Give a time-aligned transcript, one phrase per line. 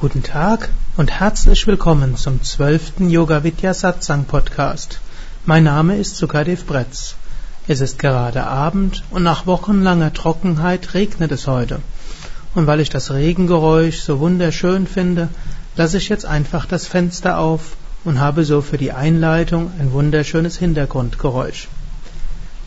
[0.00, 4.98] Guten Tag und herzlich willkommen zum zwölften Yoga Vidya Satsang Podcast.
[5.44, 7.16] Mein Name ist Sukadev Bretz.
[7.68, 11.80] Es ist gerade Abend und nach wochenlanger Trockenheit regnet es heute.
[12.54, 15.28] Und weil ich das Regengeräusch so wunderschön finde,
[15.76, 20.56] lasse ich jetzt einfach das Fenster auf und habe so für die Einleitung ein wunderschönes
[20.56, 21.68] Hintergrundgeräusch.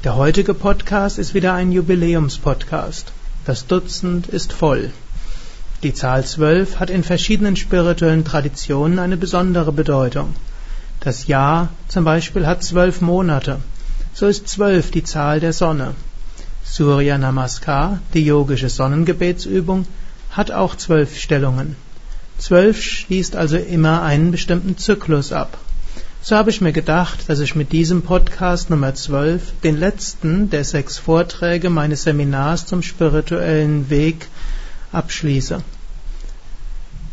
[0.04, 3.11] Der heutige Podcast ist wieder ein Jubiläumspodcast.
[3.45, 4.91] Das Dutzend ist voll.
[5.84, 10.33] Die Zahl zwölf hat in verschiedenen spirituellen Traditionen eine besondere Bedeutung.
[11.01, 13.59] Das Jahr zum Beispiel hat zwölf Monate.
[14.14, 15.93] So ist zwölf die Zahl der Sonne.
[16.64, 19.86] Surya Namaskar, die yogische Sonnengebetsübung,
[20.32, 21.75] hat auch zwölf Stellungen.
[22.37, 25.57] Zwölf schließt also immer einen bestimmten Zyklus ab.
[26.21, 30.64] So habe ich mir gedacht, dass ich mit diesem Podcast Nummer 12 den letzten der
[30.64, 34.30] sechs Vorträge meines Seminars zum spirituellen Weg
[34.94, 35.61] abschließe.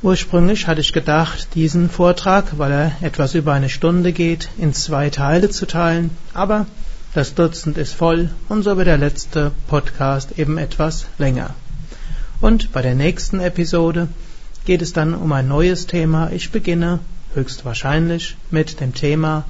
[0.03, 5.11] Ursprünglich hatte ich gedacht, diesen Vortrag, weil er etwas über eine Stunde geht, in zwei
[5.11, 6.67] Teile zu teilen, aber
[7.13, 11.55] das Dutzend ist voll und so wird der letzte Podcast eben etwas länger.
[12.41, 14.09] Und bei der nächsten Episode
[14.65, 16.31] geht es dann um ein neues Thema.
[16.31, 17.01] Ich beginne
[17.35, 19.45] höchstwahrscheinlich mit dem Thema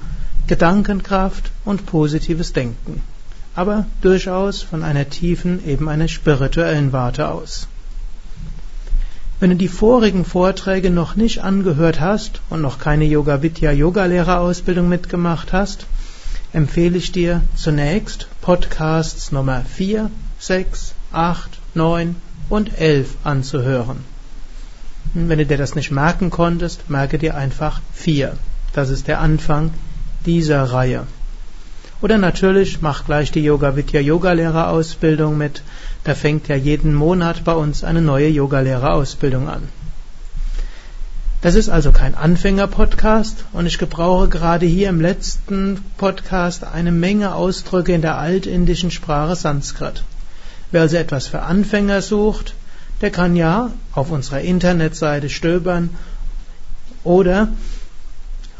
[0.47, 3.01] Gedankenkraft und positives Denken,
[3.55, 7.67] aber durchaus von einer tiefen, eben einer spirituellen Warte aus.
[9.41, 14.87] Wenn du die vorigen Vorträge noch nicht angehört hast und noch keine Yoga Vidya Yogalehrerausbildung
[14.87, 15.87] mitgemacht hast,
[16.53, 22.15] empfehle ich dir zunächst Podcasts Nummer 4, 6, 8, 9
[22.49, 24.05] und 11 anzuhören.
[25.15, 28.37] Wenn du dir das nicht merken konntest, merke dir einfach 4.
[28.73, 29.73] Das ist der Anfang
[30.23, 31.07] dieser Reihe.
[32.03, 35.63] Oder natürlich mach gleich die Yoga Vidya Yogalehrerausbildung mit
[36.03, 39.69] da fängt ja jeden Monat bei uns eine neue Yogalehrerausbildung an.
[41.41, 47.33] Das ist also kein Anfänger-Podcast und ich gebrauche gerade hier im letzten Podcast eine Menge
[47.33, 50.03] Ausdrücke in der altindischen Sprache Sanskrit.
[50.69, 52.53] Wer also etwas für Anfänger sucht,
[53.01, 55.89] der kann ja auf unserer Internetseite stöbern
[57.03, 57.47] oder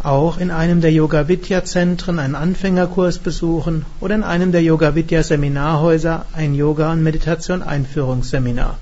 [0.04, 4.96] auch in einem der Yoga Vidya Zentren einen Anfängerkurs besuchen oder in einem der Yoga
[4.96, 8.80] Vidya Seminarhäuser ein Yoga und Meditation Einführungsseminar.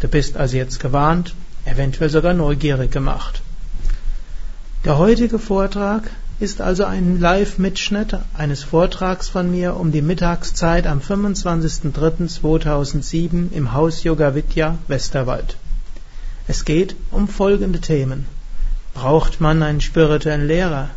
[0.00, 1.34] Du bist also jetzt gewarnt,
[1.66, 3.42] eventuell sogar neugierig gemacht.
[4.86, 11.00] Der heutige Vortrag ist also ein Live-Mitschnitt eines Vortrags von mir um die Mittagszeit am
[11.00, 15.58] 25.03.2007 im Haus Yoga Vidya Westerwald.
[16.48, 18.24] Es geht um folgende Themen.
[18.94, 20.88] Braucht man einen spirituellen Lehrer?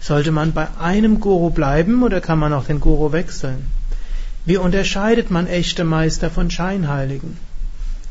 [0.00, 3.66] Sollte man bei einem Guru bleiben oder kann man auch den Guru wechseln?
[4.44, 7.36] Wie unterscheidet man echte Meister von Scheinheiligen?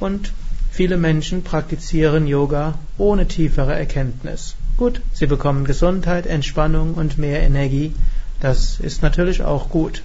[0.00, 0.32] Und
[0.70, 4.56] viele Menschen praktizieren Yoga ohne tiefere Erkenntnis.
[4.76, 7.94] Gut, sie bekommen Gesundheit, Entspannung und mehr Energie.
[8.40, 10.02] Das ist natürlich auch gut.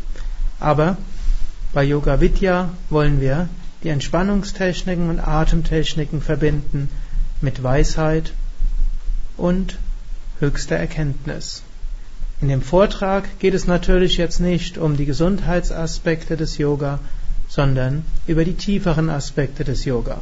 [0.61, 0.95] Aber
[1.73, 3.49] bei Yoga Vidya wollen wir
[3.83, 6.87] die Entspannungstechniken und Atemtechniken verbinden
[7.41, 8.31] mit Weisheit
[9.35, 9.77] und
[10.39, 11.63] höchster Erkenntnis.
[12.39, 16.99] In dem Vortrag geht es natürlich jetzt nicht um die Gesundheitsaspekte des Yoga,
[17.49, 20.21] sondern über die tieferen Aspekte des Yoga.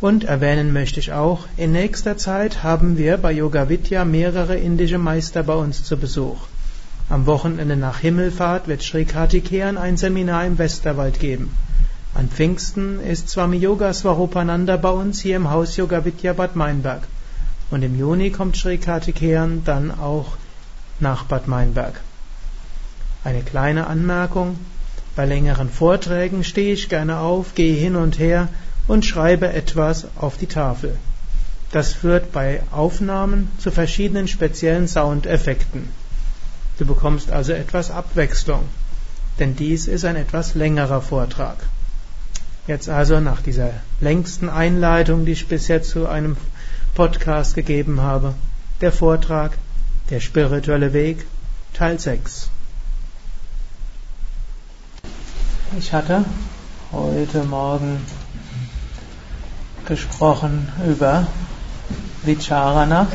[0.00, 4.98] Und erwähnen möchte ich auch, in nächster Zeit haben wir bei Yoga Vidya mehrere indische
[4.98, 6.38] Meister bei uns zu Besuch.
[7.08, 11.56] Am Wochenende nach Himmelfahrt wird Sri Kartikeyan ein Seminar im Westerwald geben.
[12.14, 17.02] An Pfingsten ist Swami Yoga Swarupananda bei uns hier im Haus Yoga Vidya Bad Meinberg.
[17.70, 20.36] Und im Juni kommt Sri Kartikeyan dann auch
[20.98, 22.00] nach Bad Meinberg.
[23.22, 24.58] Eine kleine Anmerkung.
[25.16, 28.48] Bei längeren Vorträgen stehe ich gerne auf, gehe hin und her
[28.86, 30.96] und schreibe etwas auf die Tafel.
[31.72, 35.88] Das führt bei Aufnahmen zu verschiedenen speziellen Soundeffekten.
[36.78, 38.64] Du bekommst also etwas Abwechslung,
[39.38, 41.56] denn dies ist ein etwas längerer Vortrag.
[42.66, 43.70] Jetzt also nach dieser
[44.00, 46.36] längsten Einleitung, die ich bisher zu einem
[46.94, 48.34] Podcast gegeben habe,
[48.80, 49.52] der Vortrag
[50.10, 51.24] Der spirituelle Weg,
[51.72, 52.50] Teil 6.
[55.78, 56.26] Ich hatte
[56.92, 58.04] heute Morgen
[59.86, 61.26] gesprochen über
[62.22, 63.06] Vicharana,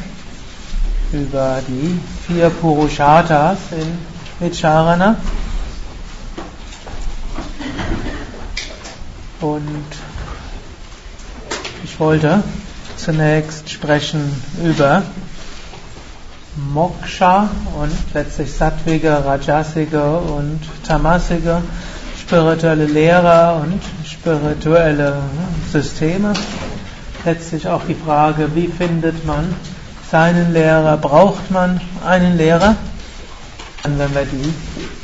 [1.11, 3.97] über die vier Purusharthas in
[4.39, 5.15] Vicharana.
[9.41, 9.87] Und
[11.83, 12.43] ich wollte
[12.97, 15.03] zunächst sprechen über
[16.73, 17.49] Moksha
[17.81, 21.61] und letztlich sattwige, rajasige und tamasige
[22.19, 23.81] spirituelle Lehrer und
[24.21, 25.15] spirituelle
[25.71, 26.33] Systeme.
[27.25, 29.53] Letztlich auch die Frage, wie findet man
[30.09, 30.97] seinen Lehrer?
[30.97, 32.75] Braucht man einen Lehrer?
[33.83, 34.53] Und wenn wir die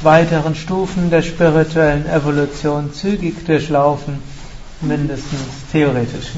[0.03, 4.19] weiteren Stufen der spirituellen Evolution zügig durchlaufen,
[4.81, 5.39] mindestens
[5.71, 6.31] theoretisch.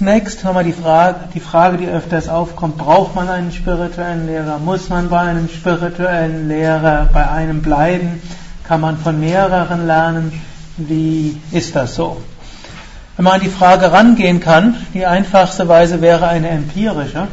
[0.00, 4.58] Zunächst nochmal die Frage, die Frage, die öfters aufkommt, braucht man einen spirituellen Lehrer?
[4.58, 8.22] Muss man bei einem spirituellen Lehrer bei einem bleiben?
[8.66, 10.32] Kann man von mehreren lernen?
[10.78, 12.22] Wie ist das so?
[13.18, 17.28] Wenn man an die Frage rangehen kann, die einfachste Weise wäre eine empirische.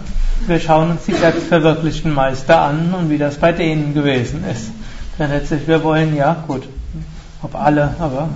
[0.45, 4.71] Wir schauen uns die selbstverwirklichten Meister an und wie das bei denen gewesen ist.
[5.17, 6.67] Denn letztlich, wir wollen ja, gut,
[7.41, 8.27] ob alle, aber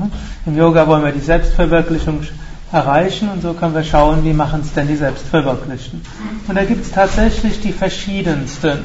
[0.45, 2.22] im Yoga wollen wir die Selbstverwirklichung
[2.71, 6.01] erreichen und so können wir schauen, wie machen es denn die Selbstverwirklichten.
[6.47, 8.79] Und da gibt es tatsächlich die verschiedensten.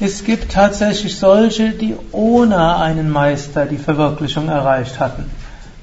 [0.00, 5.30] Es gibt tatsächlich solche, die ohne einen Meister die Verwirklichung erreicht hatten.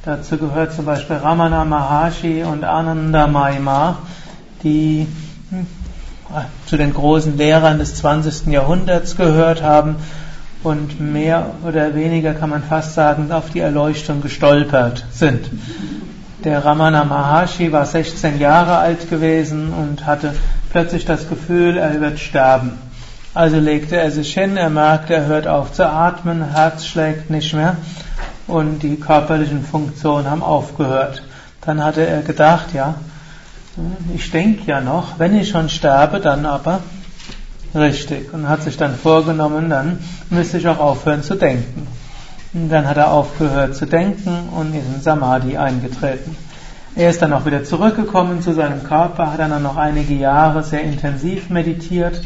[0.03, 3.99] Dazu gehört zum Beispiel Ramana Maharshi und Ananda Maima,
[4.63, 5.07] die
[5.49, 5.67] hm,
[6.65, 8.47] zu den großen Lehrern des 20.
[8.47, 9.95] Jahrhunderts gehört haben
[10.63, 15.49] und mehr oder weniger kann man fast sagen, auf die Erleuchtung gestolpert sind.
[16.43, 20.33] Der Ramana Maharshi war 16 Jahre alt gewesen und hatte
[20.71, 22.79] plötzlich das Gefühl, er wird sterben.
[23.35, 27.53] Also legte er sich hin, er merkte, er hört auf zu atmen, Herz schlägt nicht
[27.53, 27.77] mehr
[28.47, 31.21] und die körperlichen Funktionen haben aufgehört.
[31.61, 32.95] Dann hatte er gedacht, ja,
[34.15, 36.79] ich denke ja noch, wenn ich schon sterbe, dann aber
[37.75, 38.33] richtig.
[38.33, 39.99] Und hat sich dann vorgenommen, dann
[40.31, 41.87] müsste ich auch aufhören zu denken.
[42.53, 46.35] Dann hat er aufgehört zu denken und ist in Samadhi eingetreten.
[46.95, 50.81] Er ist dann auch wieder zurückgekommen zu seinem Körper, hat dann noch einige Jahre sehr
[50.81, 52.21] intensiv meditiert,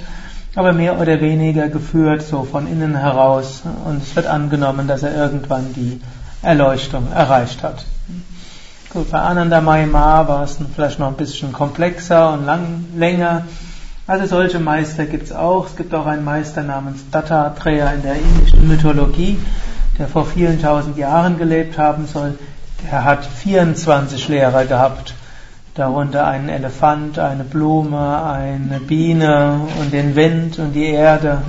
[0.56, 3.62] aber mehr oder weniger geführt, so von innen heraus.
[3.86, 6.02] Und es wird angenommen, dass er irgendwann die
[6.42, 7.86] Erleuchtung erreicht hat.
[8.90, 13.44] Gut, bei Ananda Mahima war es vielleicht noch ein bisschen komplexer und lang, länger.
[14.08, 15.68] Also solche Meister gibt es auch.
[15.68, 19.38] Es gibt auch einen Meister namens Dattatreya in der indischen Mythologie
[19.98, 22.38] der vor vielen tausend Jahren gelebt haben soll,
[22.92, 25.14] der hat 24 Lehrer gehabt.
[25.74, 31.42] Darunter einen Elefant, eine Blume, eine Biene und den Wind und die Erde.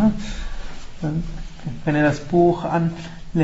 [1.84, 2.92] Wenn ihr das Buch an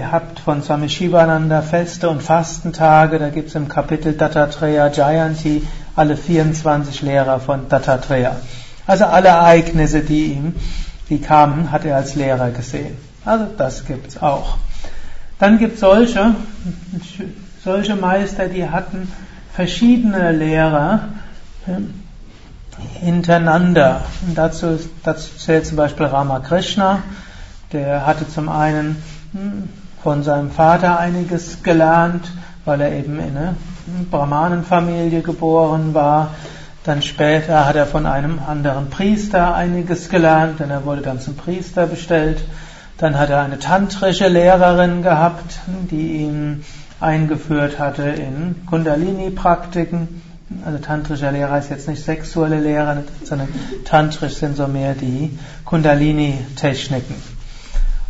[0.00, 6.16] habt von Swami Shivananda, Feste und Fastentage, da gibt es im Kapitel Dattatreya Jayanti alle
[6.16, 8.36] 24 Lehrer von Dattatreya.
[8.86, 10.54] Also alle Ereignisse, die ihm,
[11.10, 12.96] die kamen, hat er als Lehrer gesehen.
[13.24, 14.56] Also das gibt's auch.
[15.42, 16.36] Dann gibt es solche,
[17.64, 19.10] solche Meister, die hatten
[19.52, 21.08] verschiedene Lehrer
[23.00, 24.02] hintereinander.
[24.24, 27.02] Und dazu, dazu zählt zum Beispiel Ramakrishna,
[27.72, 29.68] der hatte zum einen hm,
[30.00, 32.24] von seinem Vater einiges gelernt,
[32.64, 33.56] weil er eben in einer
[34.12, 36.34] Brahmanenfamilie geboren war.
[36.84, 41.34] Dann später hat er von einem anderen Priester einiges gelernt, denn er wurde dann zum
[41.34, 42.38] Priester bestellt.
[43.02, 45.58] Dann hat er eine tantrische Lehrerin gehabt,
[45.90, 46.64] die ihn
[47.00, 50.22] eingeführt hatte in Kundalini-Praktiken.
[50.64, 53.48] Also tantrischer Lehrer ist jetzt nicht sexuelle Lehrer, sondern
[53.84, 57.16] tantrisch sind so mehr die Kundalini-Techniken.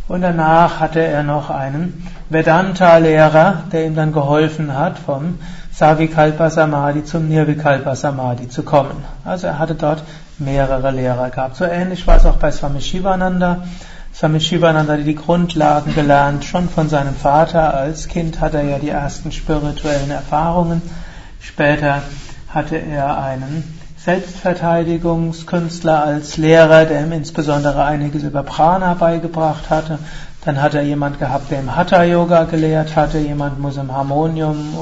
[0.07, 5.39] Und danach hatte er noch einen Vedanta-Lehrer, der ihm dann geholfen hat, vom
[5.71, 9.03] Savikalpa Samadhi zum Nirvikalpa Samadhi zu kommen.
[9.25, 10.03] Also er hatte dort
[10.37, 11.55] mehrere Lehrer gehabt.
[11.55, 13.63] So ähnlich war es auch bei Swami Shivananda.
[14.15, 17.73] Swami Shivananda hatte die Grundlagen gelernt, schon von seinem Vater.
[17.73, 20.83] Als Kind hatte er ja die ersten spirituellen Erfahrungen.
[21.39, 22.03] Später
[22.47, 29.97] hatte er einen Selbstverteidigungskünstler als Lehrer, der ihm insbesondere einiges über Prana beigebracht hatte.
[30.45, 33.17] Dann hat er jemand gehabt, der ihm Hatha Yoga gelehrt hatte.
[33.17, 34.75] Jemand muss ihm Harmonium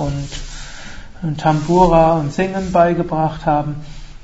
[1.21, 3.77] und Tambura und Singen beigebracht haben.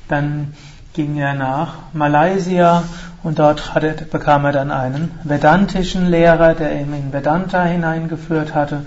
[0.09, 0.53] Dann
[0.97, 2.81] ging er nach Malaysia
[3.21, 8.81] und dort hatte, bekam er dann einen vedantischen Lehrer, der ihn in Vedanta hineingeführt hatte.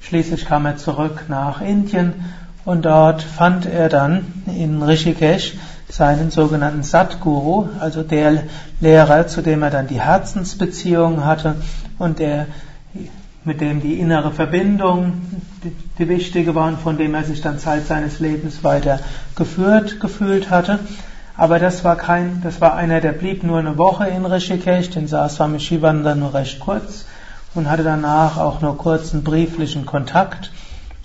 [0.00, 2.14] Schließlich kam er zurück nach Indien
[2.64, 5.52] und dort fand er dann in Rishikesh
[5.90, 8.44] seinen sogenannten Satguru, also der
[8.80, 11.56] Lehrer, zu dem er dann die Herzensbeziehung hatte
[11.98, 12.46] und der,
[13.44, 15.20] mit dem die innere Verbindung,
[15.62, 19.00] die, die wichtige war und von dem er sich dann Zeit seines Lebens weiter
[19.36, 20.78] geführt gefühlt hatte.
[21.36, 25.06] Aber das war kein, das war einer, der blieb nur eine Woche in Rishikesh, den
[25.06, 27.06] saß Swami Shivananda nur recht kurz
[27.54, 30.52] und hatte danach auch nur kurzen brieflichen Kontakt.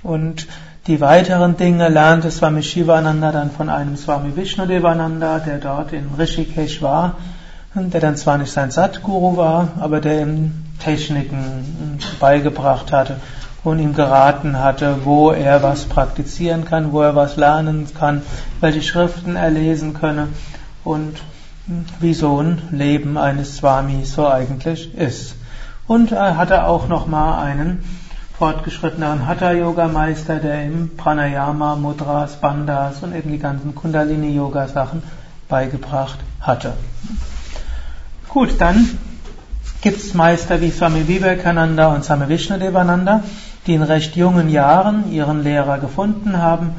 [0.03, 0.47] Und
[0.87, 6.81] die weiteren Dinge lernte Swami Shivananda dann von einem Swami Vishnudevananda, der dort in Rishikesh
[6.81, 7.15] war,
[7.73, 13.17] der dann zwar nicht sein Satguru war, aber der ihm Techniken beigebracht hatte
[13.65, 18.21] und ihm geraten hatte, wo er was praktizieren kann, wo er was lernen kann,
[18.61, 20.29] welche Schriften er lesen könne
[20.83, 21.21] und
[21.99, 25.35] wie so ein Leben eines Swami so eigentlich ist.
[25.87, 27.83] Und er hatte auch nochmal einen
[28.37, 35.01] fortgeschritteneren Hatha-Yoga-Meister, der ihm Pranayama, Mudras, Bandhas und eben die ganzen Kundalini-Yoga-Sachen
[35.47, 36.73] beigebracht hatte.
[38.29, 38.97] Gut, dann
[39.81, 43.23] gibt es Meister wie Swami Vivekananda und Swami Vishnudevananda,
[43.67, 46.75] die in recht jungen Jahren ihren Lehrer gefunden haben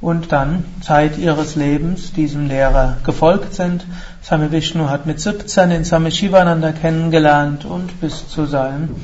[0.00, 3.84] und dann Zeit ihres Lebens diesem Lehrer gefolgt sind.
[4.22, 8.94] Swami Vishnu hat mit 17 den Swami Shivananda kennengelernt und bis zu seinem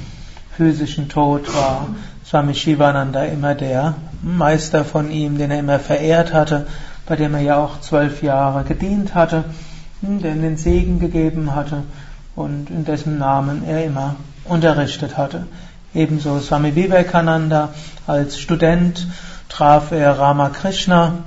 [0.57, 1.89] physischen Tod war
[2.25, 6.67] Swami Shivananda immer der Meister von ihm, den er immer verehrt hatte,
[7.07, 9.45] bei dem er ja auch zwölf Jahre gedient hatte,
[10.01, 11.83] der ihm den Segen gegeben hatte
[12.37, 15.47] und in dessen Namen er immer unterrichtet hatte.
[15.95, 17.69] Ebenso Swami Vivekananda
[18.09, 19.07] als Student
[19.49, 21.19] traf er Ramakrishna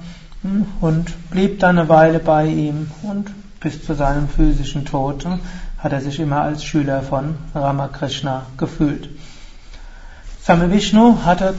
[0.82, 3.32] und blieb dann eine Weile bei ihm und
[3.62, 5.26] bis zu seinem physischen Tod
[5.78, 9.10] hat er sich immer als Schüler von Ramakrishna gefühlt.
[10.44, 11.54] Swami Vishnu hatte,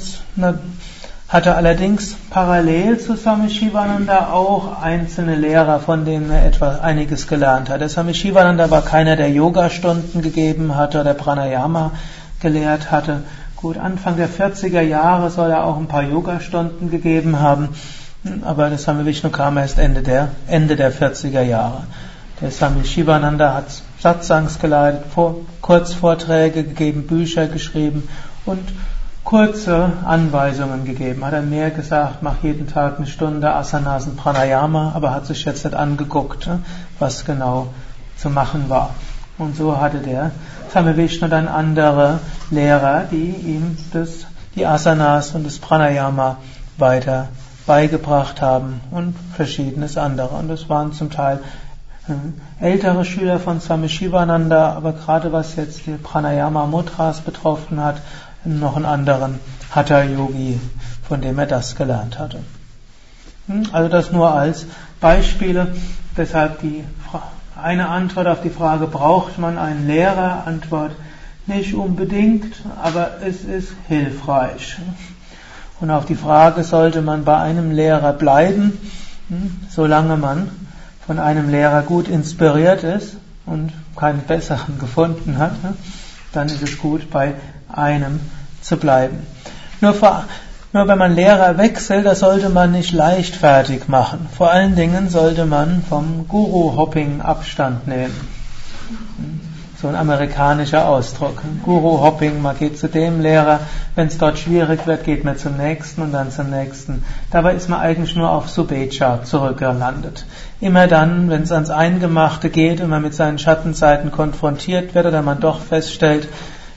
[1.29, 7.71] hatte allerdings parallel zu Swami Shivananda auch einzelne Lehrer, von denen er etwa einiges gelernt
[7.71, 7.81] hat.
[7.81, 11.93] Der Swami Shivananda war keiner, der Yoga-Stunden gegeben hatte oder Pranayama
[12.40, 13.23] gelehrt hatte.
[13.57, 17.71] Gut, Anfang der 40er Jahre soll er auch ein paar Yoga-Stunden gegeben haben,
[18.45, 21.83] aber der Swami Vishnu kam erst Ende der, Ende der 40er Jahre.
[22.40, 23.66] Der Swami Shivananda hat
[24.00, 25.07] Satsangs geleitet,
[25.61, 28.09] Kurzvorträge gegeben, Bücher geschrieben
[28.47, 28.62] und
[29.25, 31.25] kurze Anweisungen gegeben.
[31.25, 35.45] Hat er mehr gesagt, mach jeden Tag eine Stunde Asanas und Pranayama, aber hat sich
[35.45, 36.61] jetzt nicht angeguckt, ne,
[36.99, 37.66] was genau
[38.16, 38.95] zu machen war.
[39.37, 40.30] Und so hatte der
[40.72, 42.20] Same Vishnu dann andere
[42.50, 46.37] Lehrer, die ihm das, die Asanas und das Pranayama
[46.76, 47.28] weiter
[47.66, 50.37] beigebracht haben und verschiedenes andere.
[50.37, 51.40] Und das waren zum Teil
[52.08, 58.00] äh, ältere Schüler von Swami Shivananda, aber gerade was jetzt die Pranayama Mudras betroffen hat,
[58.44, 59.38] noch einen anderen
[59.70, 60.60] Hatha Yogi,
[61.02, 62.40] von dem er das gelernt hatte.
[63.46, 64.66] Hm, also das nur als
[65.00, 65.75] Beispiele.
[66.16, 66.84] Deshalb die
[67.62, 70.47] eine Antwort auf die Frage, braucht man einen Lehrer?
[70.47, 70.93] Antwort,
[71.47, 74.77] nicht unbedingt, aber es ist hilfreich.
[75.81, 78.79] Und auf die Frage, sollte man bei einem Lehrer bleiben,
[79.29, 80.50] hm, solange man
[81.07, 85.77] von einem Lehrer gut inspiriert ist und keinen besseren gefunden hat, hm,
[86.33, 87.35] dann ist es gut, bei
[87.73, 88.21] einem
[88.61, 89.19] zu bleiben.
[89.81, 90.25] Nur, vor,
[90.78, 94.28] nur wenn man Lehrer wechselt, das sollte man nicht leichtfertig machen.
[94.37, 98.14] Vor allen Dingen sollte man vom Guru-Hopping Abstand nehmen.
[99.82, 101.42] So ein amerikanischer Ausdruck.
[101.64, 103.58] Guru-Hopping, man geht zu dem Lehrer,
[103.97, 107.04] wenn es dort schwierig wird, geht man zum nächsten und dann zum nächsten.
[107.32, 110.26] Dabei ist man eigentlich nur auf Subecha zurückgelandet.
[110.61, 115.23] Immer dann, wenn es ans Eingemachte geht und man mit seinen Schattenseiten konfrontiert wird oder
[115.23, 116.28] man doch feststellt,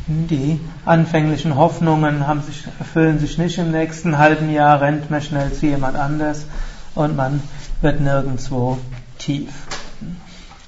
[0.07, 5.53] die anfänglichen Hoffnungen haben sich, erfüllen sich nicht im nächsten halben Jahr, rennt man schnell
[5.53, 6.45] zu jemand anders
[6.95, 7.41] und man
[7.81, 8.77] wird nirgendwo
[9.17, 9.51] tief.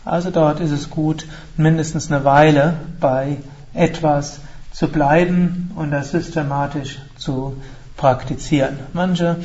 [0.05, 1.25] Also dort ist es gut,
[1.57, 3.37] mindestens eine Weile bei
[3.73, 4.39] etwas
[4.71, 7.55] zu bleiben und das systematisch zu
[7.95, 8.79] praktizieren.
[8.93, 9.37] Manche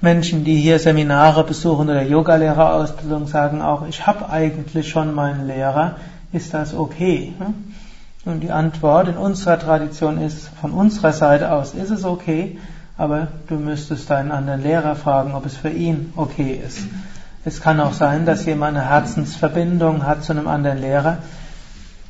[0.00, 5.96] Menschen, die hier Seminare besuchen oder Yogalehrerausbildung, sagen auch, ich habe eigentlich schon meinen Lehrer,
[6.32, 7.32] ist das okay?
[8.24, 12.58] Und die Antwort in unserer Tradition ist, von unserer Seite aus ist es okay,
[12.96, 16.78] aber du müsstest deinen anderen Lehrer fragen, ob es für ihn okay ist.
[17.44, 21.18] Es kann auch sein, dass jemand eine Herzensverbindung hat zu einem anderen Lehrer.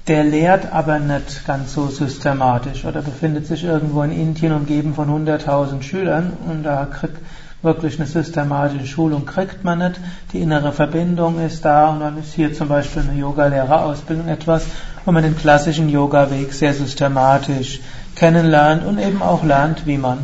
[0.07, 5.09] Der lehrt aber nicht ganz so systematisch oder befindet sich irgendwo in Indien umgeben von
[5.09, 7.17] 100.000 Schülern und da kriegt
[7.63, 10.01] wirklich eine systematische Schulung kriegt man nicht.
[10.33, 14.67] Die innere Verbindung ist da und dann ist hier zum Beispiel eine Yogalehrerausbildung etwas,
[15.05, 17.81] wo man den klassischen Yoga-Weg sehr systematisch
[18.15, 20.19] kennenlernt und eben auch lernt, wie man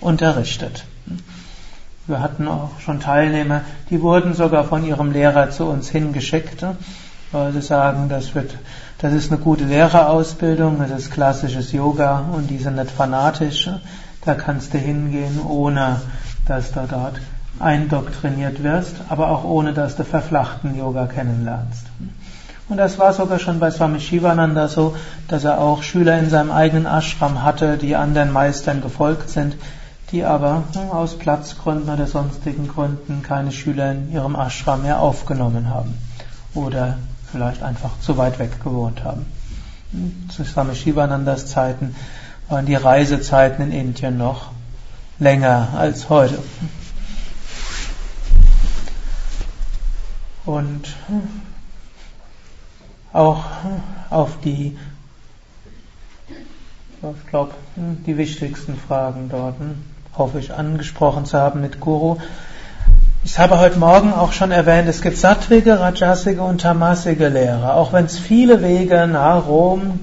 [0.00, 0.84] unterrichtet.
[2.06, 6.64] Wir hatten auch schon Teilnehmer, die wurden sogar von ihrem Lehrer zu uns hingeschickt,
[7.30, 8.56] weil sie sagen, das wird,
[8.98, 13.70] das ist eine gute Lehrerausbildung, das ist klassisches Yoga und die sind nicht fanatisch.
[14.24, 16.00] Da kannst du hingehen, ohne
[16.46, 17.20] dass du dort
[17.58, 21.86] eindoktriniert wirst, aber auch ohne dass du verflachten Yoga kennenlernst.
[22.68, 24.96] Und das war sogar schon bei Swami Shivananda so,
[25.28, 29.56] dass er auch Schüler in seinem eigenen Ashram hatte, die anderen Meistern gefolgt sind,
[30.10, 35.98] die aber aus Platzgründen oder sonstigen Gründen keine Schüler in ihrem Ashram mehr aufgenommen haben
[36.54, 36.98] oder
[37.30, 39.26] vielleicht einfach zu weit weg gewohnt haben.
[40.28, 41.94] Zu Swami Shivanandas Zeiten
[42.48, 44.50] waren die Reisezeiten in Indien noch
[45.18, 46.38] länger als heute.
[50.44, 50.88] Und
[53.12, 53.44] auch
[54.10, 54.76] auf die,
[57.02, 59.56] ich glaube, die wichtigsten Fragen dort
[60.16, 62.18] hoffe ich angesprochen zu haben mit Guru.
[63.24, 67.76] Ich habe heute Morgen auch schon erwähnt, es gibt sattwige, rajasige und tamasige Lehrer.
[67.76, 70.00] Auch wenn es viele Wege nach Rom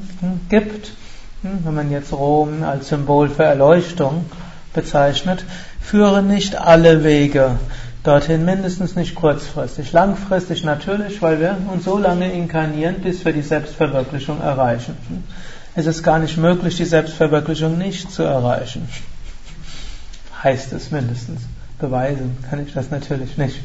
[0.47, 0.93] gibt,
[1.41, 4.25] hm, wenn man jetzt Rom als Symbol für Erleuchtung
[4.73, 5.43] bezeichnet,
[5.81, 7.57] führen nicht alle Wege
[8.03, 9.91] dorthin, mindestens nicht kurzfristig.
[9.91, 14.97] Langfristig natürlich, weil wir uns so lange inkarnieren, bis wir die Selbstverwirklichung erreichen.
[15.75, 18.87] Es ist gar nicht möglich, die Selbstverwirklichung nicht zu erreichen
[20.43, 21.41] heißt es mindestens.
[21.79, 23.59] Beweisen kann ich das natürlich nicht.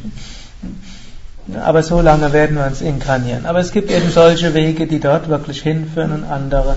[1.60, 3.46] Aber so lange werden wir uns inkarnieren.
[3.46, 6.76] Aber es gibt eben solche Wege, die dort wirklich hinführen und andere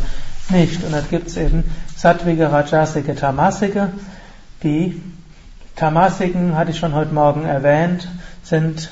[0.50, 0.84] nicht.
[0.84, 1.64] Und dann gibt es eben
[1.96, 3.92] Sattvige, Rajasike, Tamasike.
[4.64, 5.02] Die
[5.78, 8.08] Tamasiken, hatte ich schon heute Morgen erwähnt,
[8.42, 8.90] sind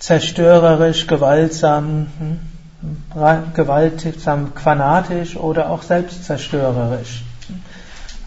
[0.00, 7.22] zerstörerisch, gewaltsam, hm, gewaltsam, fanatisch oder auch selbstzerstörerisch.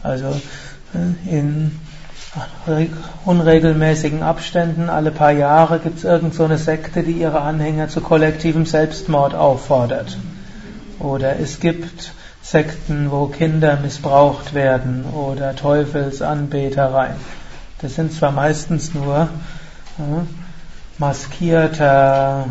[0.01, 0.27] Also
[0.93, 1.77] äh, in
[3.25, 7.99] unregelmäßigen Abständen, alle paar Jahre gibt es irgend so eine Sekte, die ihre Anhänger zu
[7.99, 10.17] kollektivem Selbstmord auffordert.
[10.99, 17.38] Oder es gibt Sekten, wo Kinder missbraucht werden oder Teufelsanbetereien.
[17.82, 19.30] Das sind zwar meistens nur
[19.98, 20.02] äh,
[20.98, 22.46] maskierter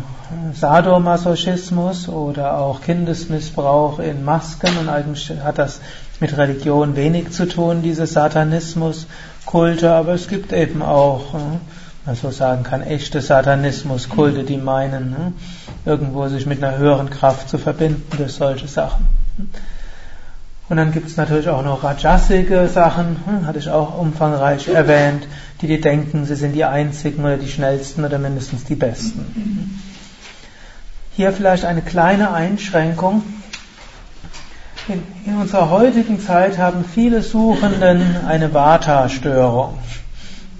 [0.53, 5.81] Sadomasochismus oder auch Kindesmissbrauch in Masken und eigentlich hat das
[6.19, 9.07] mit Religion wenig zu tun, dieses Satanismus.
[9.45, 11.33] Kulte, aber es gibt eben auch,
[12.05, 15.33] man so sagen kann, echte Satanismus-Kulte, die meinen,
[15.85, 19.07] irgendwo sich mit einer höheren Kraft zu verbinden durch solche Sachen.
[20.69, 25.27] Und dann gibt es natürlich auch noch Rajasige Sachen, hatte ich auch umfangreich erwähnt,
[25.61, 29.81] die die denken, sie sind die einzigen oder die schnellsten oder mindestens die besten.
[31.15, 33.23] Hier vielleicht eine kleine Einschränkung.
[34.87, 39.79] In, in unserer heutigen Zeit haben viele Suchenden eine Vata-Störung.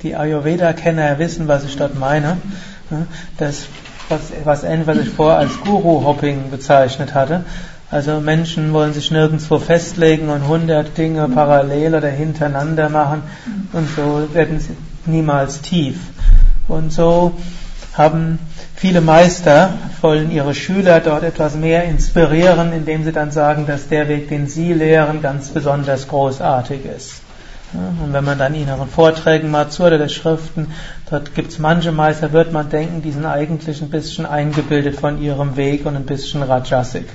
[0.02, 2.38] Die Ayurveda-Kenner wissen, was ich dort meine.
[3.38, 3.67] Das,
[4.10, 7.45] was, was, was ich vorher als Guru-Hopping bezeichnet hatte.
[7.91, 13.23] Also Menschen wollen sich nirgendwo festlegen und hundert Dinge parallel oder hintereinander machen
[13.73, 14.75] und so werden sie
[15.06, 15.97] niemals tief.
[16.67, 17.34] Und so
[17.93, 18.38] haben
[18.80, 24.08] Viele Meister wollen ihre Schüler dort etwas mehr inspirieren, indem sie dann sagen, dass der
[24.08, 27.15] Weg, den sie lehren, ganz besonders großartig ist.
[27.73, 30.71] Und wenn man dann in ihren Vorträgen mal zu oder der Schriften,
[31.10, 35.21] dort gibt es manche Meister, wird man denken, die sind eigentlich ein bisschen eingebildet von
[35.21, 37.10] ihrem Weg und ein bisschen Rajasik.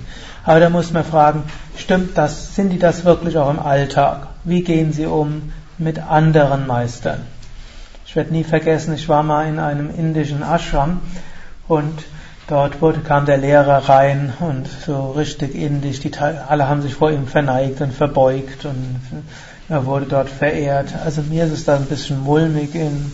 [0.45, 1.45] Aber da muss man fragen,
[1.77, 4.27] stimmt das, sind die das wirklich auch im Alltag?
[4.45, 7.23] Wie gehen sie um mit anderen Meistern?
[8.07, 11.01] Ich werde nie vergessen, ich war mal in einem indischen Ashram
[11.67, 12.05] und
[12.47, 17.11] dort wurde, kam der Lehrer rein und so richtig indisch, die, alle haben sich vor
[17.11, 19.01] ihm verneigt und verbeugt und
[19.71, 20.95] er wurde dort verehrt.
[21.05, 23.13] Also mir ist es da ein bisschen mulmig im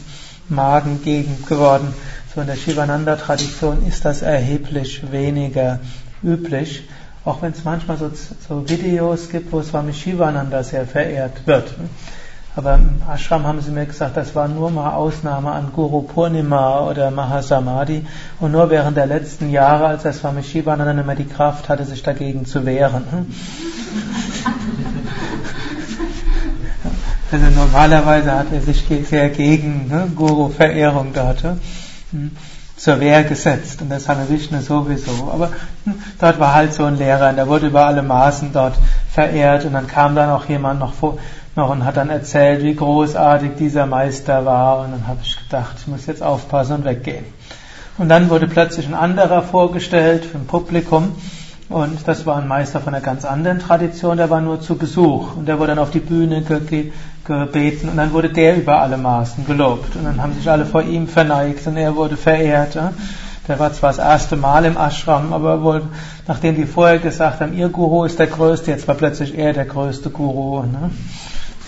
[0.48, 1.94] Magengegend geworden.
[2.34, 5.78] So in der Shivananda-Tradition ist das erheblich weniger
[6.22, 6.82] üblich,
[7.24, 8.10] auch wenn es manchmal so,
[8.48, 11.74] so Videos gibt, wo Swami Shivananda sehr verehrt wird.
[12.56, 16.80] Aber im Ashram haben sie mir gesagt, das war nur mal Ausnahme an Guru Purnima
[16.88, 18.04] oder Mahasamadhi
[18.40, 21.84] und nur während der letzten Jahre, als der Swami Shivananda nicht mehr die Kraft hatte,
[21.84, 23.04] sich dagegen zu wehren.
[27.32, 31.44] Also normalerweise hat er sich sehr gegen ne, Guru-Verehrung dort.
[32.10, 32.32] Hm,
[32.80, 33.82] zur Wehr gesetzt.
[33.82, 35.30] Und das Hare Vishnu sowieso.
[35.32, 35.50] Aber
[35.84, 38.74] hm, dort war halt so ein Lehrer und der wurde über alle Maßen dort
[39.10, 39.66] verehrt.
[39.66, 41.18] Und dann kam dann auch jemand noch vor,
[41.56, 44.80] noch und hat dann erzählt, wie großartig dieser Meister war.
[44.80, 47.26] Und dann habe ich gedacht, ich muss jetzt aufpassen und weggehen.
[47.98, 51.12] Und dann wurde plötzlich ein anderer vorgestellt im Publikum.
[51.68, 55.36] Und das war ein Meister von einer ganz anderen Tradition, der war nur zu Besuch.
[55.36, 56.92] Und der wurde dann auf die Bühne ge
[57.38, 60.82] gebeten und dann wurde der über alle Maßen gelobt und dann haben sich alle vor
[60.82, 62.78] ihm verneigt und er wurde verehrt.
[63.48, 65.82] Der war zwar das erste Mal im Ashram, aber wohl,
[66.28, 69.64] nachdem die vorher gesagt haben, ihr Guru ist der Größte, jetzt war plötzlich er der
[69.64, 70.62] größte Guru.
[70.62, 70.90] Ne?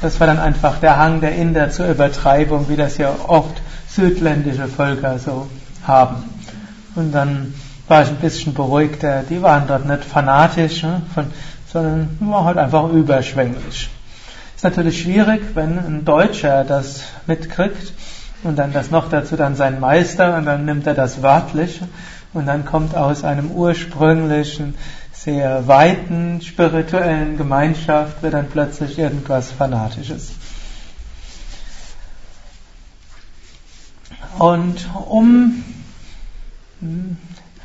[0.00, 4.68] Das war dann einfach der Hang der Inder zur Übertreibung, wie das ja oft südländische
[4.68, 5.48] Völker so
[5.86, 6.16] haben.
[6.94, 7.54] Und dann
[7.88, 9.22] war ich ein bisschen beruhigter.
[9.28, 11.02] Die waren dort nicht fanatisch, ne,
[11.72, 13.90] sondern war halt einfach überschwänglich.
[14.62, 17.92] Ist natürlich schwierig, wenn ein Deutscher das mitkriegt
[18.44, 21.80] und dann das noch dazu dann sein Meister und dann nimmt er das wörtlich
[22.32, 24.76] und dann kommt aus einem ursprünglichen,
[25.12, 30.30] sehr weiten spirituellen Gemeinschaft wird dann plötzlich irgendwas Fanatisches.
[34.38, 35.64] Und um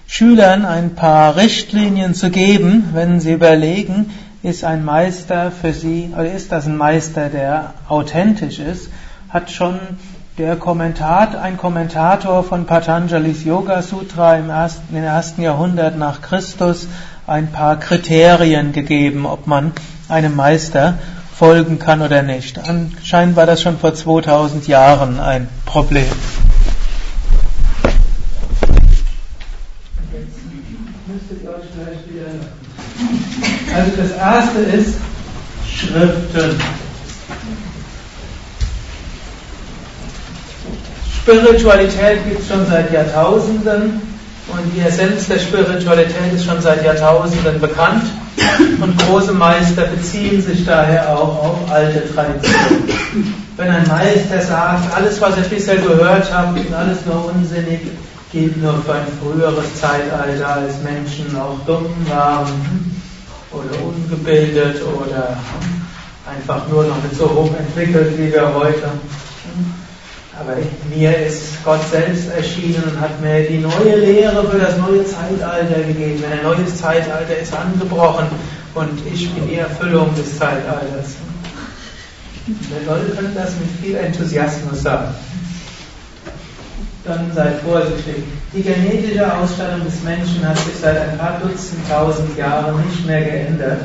[0.08, 4.10] Schülern ein paar Richtlinien zu geben, wenn sie überlegen,
[4.44, 8.90] ist ein Meister für sie, oder ist das ein Meister, der authentisch ist,
[9.30, 9.80] hat schon
[10.38, 16.88] der Kommentar, ein Kommentator von Patanjalis Yoga Sutra im ersten, im ersten Jahrhundert nach Christus
[17.26, 19.72] ein paar Kriterien gegeben, ob man
[20.08, 21.00] einem Meister
[21.36, 22.60] folgen kann oder nicht.
[22.60, 26.06] Anscheinend war das schon vor 2000 Jahren ein Problem.
[33.78, 34.96] Also das erste ist
[35.70, 36.60] Schriften.
[41.22, 44.02] Spiritualität gibt es schon seit Jahrtausenden
[44.48, 48.06] und die Essenz der Spiritualität ist schon seit Jahrtausenden bekannt
[48.82, 53.36] und große Meister beziehen sich daher auch auf alte Traditionen.
[53.58, 57.82] Wenn ein Meister sagt, alles was ich bisher gehört habe, ist alles nur unsinnig,
[58.32, 62.97] gilt nur für ein früheres Zeitalter, als Menschen auch dumm waren
[63.52, 65.38] oder ungebildet oder
[66.26, 68.92] einfach nur noch nicht so hoch entwickelt wie wir heute.
[70.40, 70.56] Aber
[70.96, 75.82] mir ist Gott selbst erschienen und hat mir die neue Lehre für das neue Zeitalter
[75.82, 76.24] gegeben.
[76.32, 78.28] Ein neues Zeitalter ist angebrochen
[78.76, 81.16] und ich bin die Erfüllung des Zeitalters.
[82.46, 85.14] Die Leute können das mit viel Enthusiasmus sagen.
[87.08, 88.24] Dann seid vorsichtig.
[88.54, 93.22] Die genetische Ausstattung des Menschen hat sich seit ein paar Dutzend tausend Jahren nicht mehr
[93.22, 93.82] geändert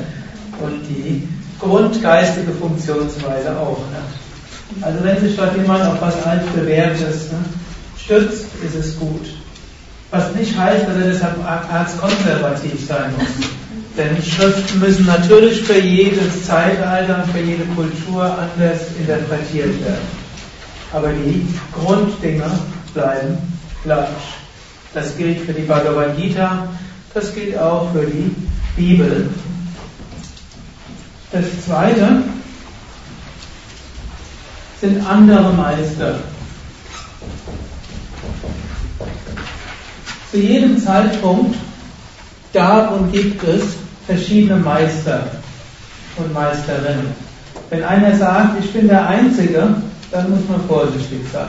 [0.60, 1.28] und die
[1.60, 4.84] grundgeistige Funktionsweise auch nicht.
[4.84, 7.38] Also wenn sich dort jemand auf was altbewährtes ne,
[7.96, 9.26] stützt, ist es gut.
[10.10, 11.36] Was nicht heißt, dass er deshalb
[11.72, 13.46] erzkonservativ sein muss.
[13.96, 20.22] Denn Schriften müssen natürlich für jedes Zeitalter und für jede Kultur anders interpretiert werden.
[20.92, 22.50] Aber die Grunddinge
[22.94, 23.38] bleiben
[23.84, 24.08] gleich.
[24.94, 26.68] Das gilt für die Bhagavad Gita,
[27.14, 28.34] das gilt auch für die
[28.76, 29.30] Bibel.
[31.30, 32.22] Das zweite
[34.80, 36.16] sind andere Meister.
[40.30, 41.56] Zu jedem Zeitpunkt
[42.52, 43.62] gab und gibt es
[44.06, 45.26] verschiedene Meister
[46.16, 47.14] und Meisterinnen.
[47.70, 49.74] Wenn einer sagt, ich bin der Einzige,
[50.10, 51.48] dann muss man vorsichtig sein.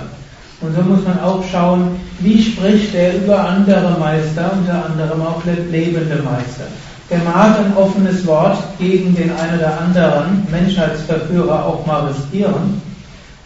[0.61, 5.43] Und so muss man auch schauen, wie spricht er über andere Meister, unter anderem auch
[5.45, 6.67] lebende Meister.
[7.09, 12.81] Der mag ein offenes Wort gegen den einen oder anderen Menschheitsverführer auch mal riskieren,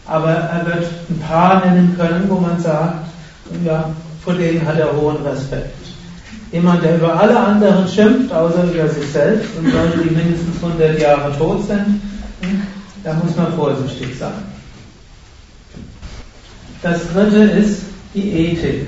[0.05, 3.07] aber er wird ein paar nennen können, wo man sagt,
[3.65, 3.89] ja,
[4.23, 5.75] vor denen hat er hohen Respekt.
[6.51, 10.99] Jemand, der über alle anderen schimpft, außer über sich selbst, und solche, die mindestens 100
[10.99, 12.01] Jahre tot sind,
[13.03, 14.56] da muss man vorsichtig sein.
[16.81, 17.81] Das dritte ist
[18.13, 18.87] die Ethik.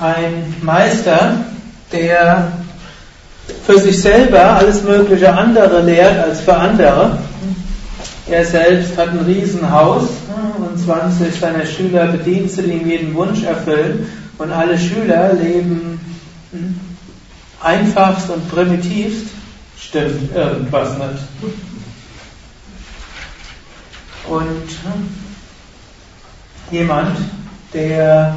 [0.00, 1.44] Ein Meister,
[1.92, 2.52] der
[3.66, 7.18] für sich selber alles mögliche andere lehrt als für andere.
[8.28, 10.04] Er selbst hat ein Riesenhaus
[10.58, 14.06] und 20 seiner Schüler Bedienstete, die ihm jeden Wunsch erfüllen
[14.38, 16.00] und alle Schüler leben
[17.62, 19.26] einfachst und primitivst,
[19.78, 21.52] stimmt irgendwas nicht.
[24.28, 24.68] Und
[26.70, 27.16] jemand,
[27.72, 28.36] der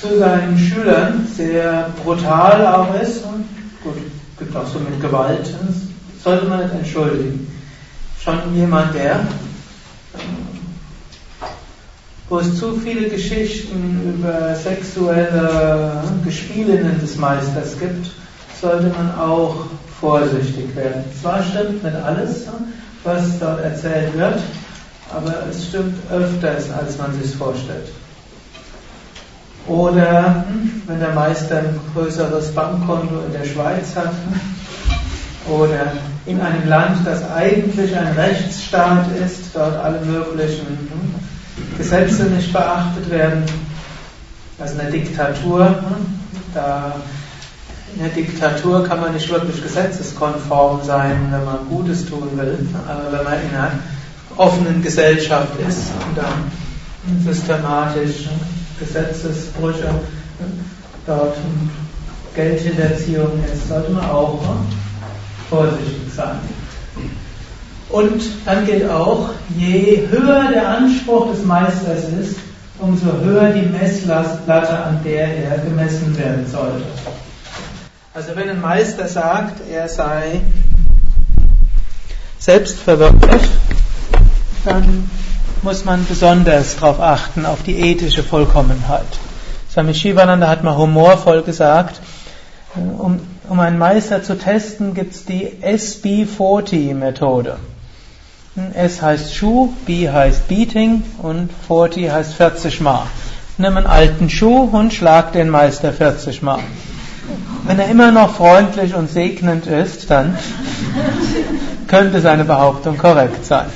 [0.00, 3.44] zu seinen Schülern sehr brutal auch ist und
[3.82, 3.96] gut,
[4.38, 7.46] gibt auch so mit Gewalt, das sollte man nicht entschuldigen.
[8.22, 9.20] Schon jemand, der
[12.30, 18.06] wo es zu viele Geschichten über sexuelle Gespielinnen des Meisters gibt,
[18.60, 19.66] sollte man auch
[20.00, 21.04] vorsichtig werden.
[21.20, 22.46] Zwar stimmt nicht alles,
[23.02, 24.38] was dort erzählt wird,
[25.14, 27.88] aber es stimmt öfters, als man sich vorstellt.
[29.66, 30.44] Oder
[30.86, 34.12] wenn der Meister ein größeres Bankkonto in der Schweiz hat,
[35.48, 35.92] oder
[36.26, 40.66] in einem Land, das eigentlich ein Rechtsstaat ist, dort alle möglichen
[41.76, 43.44] Gesetze nicht beachtet werden,
[44.58, 45.82] also eine Diktatur,
[46.54, 46.94] da
[47.94, 53.18] in der Diktatur kann man nicht wirklich gesetzeskonform sein, wenn man Gutes tun will, aber
[53.18, 53.72] wenn man in einer
[54.36, 56.50] offenen Gesellschaft ist und dann
[57.24, 58.28] systematisch
[58.78, 59.90] Gesetzesbrüche
[61.06, 61.36] dort
[62.34, 64.40] Geldhinterziehung ist, sollte man auch
[65.48, 66.38] vorsichtig sein.
[67.90, 72.36] Und dann gilt auch, je höher der Anspruch des Meisters ist,
[72.78, 76.84] umso höher die Messlatte, an der er gemessen werden sollte.
[78.14, 80.40] Also wenn ein Meister sagt, er sei
[82.38, 83.50] selbstverwirklicht,
[84.64, 85.10] dann
[85.62, 89.06] muss man besonders darauf achten, auf die ethische Vollkommenheit.
[89.70, 92.00] Swami Shivananda hat mal humorvoll gesagt,
[92.74, 97.56] um, um einen Meister zu testen, gibt es die SB40-Methode.
[98.74, 103.04] S heißt Schuh, B heißt Beating und 40 heißt 40 Mal.
[103.58, 106.60] Nimm einen alten Schuh und schlag den Meister 40 Mal.
[107.64, 110.36] Wenn er immer noch freundlich und segnend ist, dann
[111.86, 113.66] könnte seine Behauptung korrekt sein.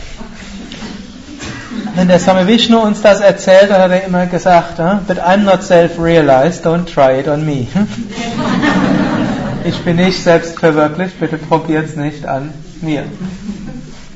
[1.97, 5.63] Wenn der Same Vishnu uns das erzählt, dann hat er immer gesagt, but I'm not
[5.63, 7.69] self-realized, don't try it on me.
[9.65, 12.53] Ich bin nicht selbst verwirklicht, bitte probiert's nicht an
[12.83, 13.05] mir.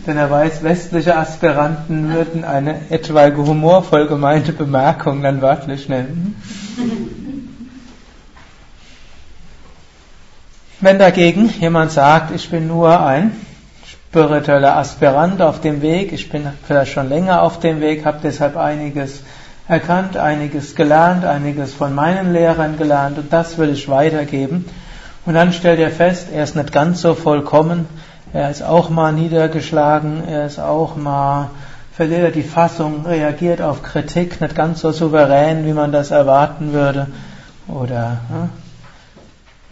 [0.06, 6.34] Denn er weiß, westliche Aspiranten würden eine etwaige humorvoll gemeinte Bemerkung dann wörtlich nennen.
[10.80, 13.32] Wenn dagegen jemand sagt, ich bin nur ein
[14.08, 18.56] spiritueller Aspirant auf dem Weg, ich bin vielleicht schon länger auf dem Weg, habe deshalb
[18.56, 19.22] einiges
[19.68, 24.64] erkannt, einiges gelernt, einiges von meinen Lehrern gelernt und das will ich weitergeben.
[25.26, 27.86] Und dann stellt er fest, er ist nicht ganz so vollkommen,
[28.32, 31.50] er ist auch mal niedergeschlagen, er ist auch mal
[31.92, 36.72] verliert er die Fassung, reagiert auf Kritik nicht ganz so souverän, wie man das erwarten
[36.72, 37.08] würde,
[37.66, 38.48] oder hm,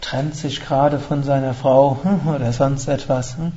[0.01, 3.37] trennt sich gerade von seiner Frau hm, oder sonst etwas.
[3.37, 3.53] Hm.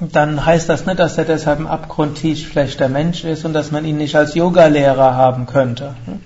[0.00, 3.84] Dann heißt das nicht, dass er deshalb ein abgrundtief schlechter Mensch ist und dass man
[3.84, 5.94] ihn nicht als Yogalehrer haben könnte.
[6.04, 6.20] Hm.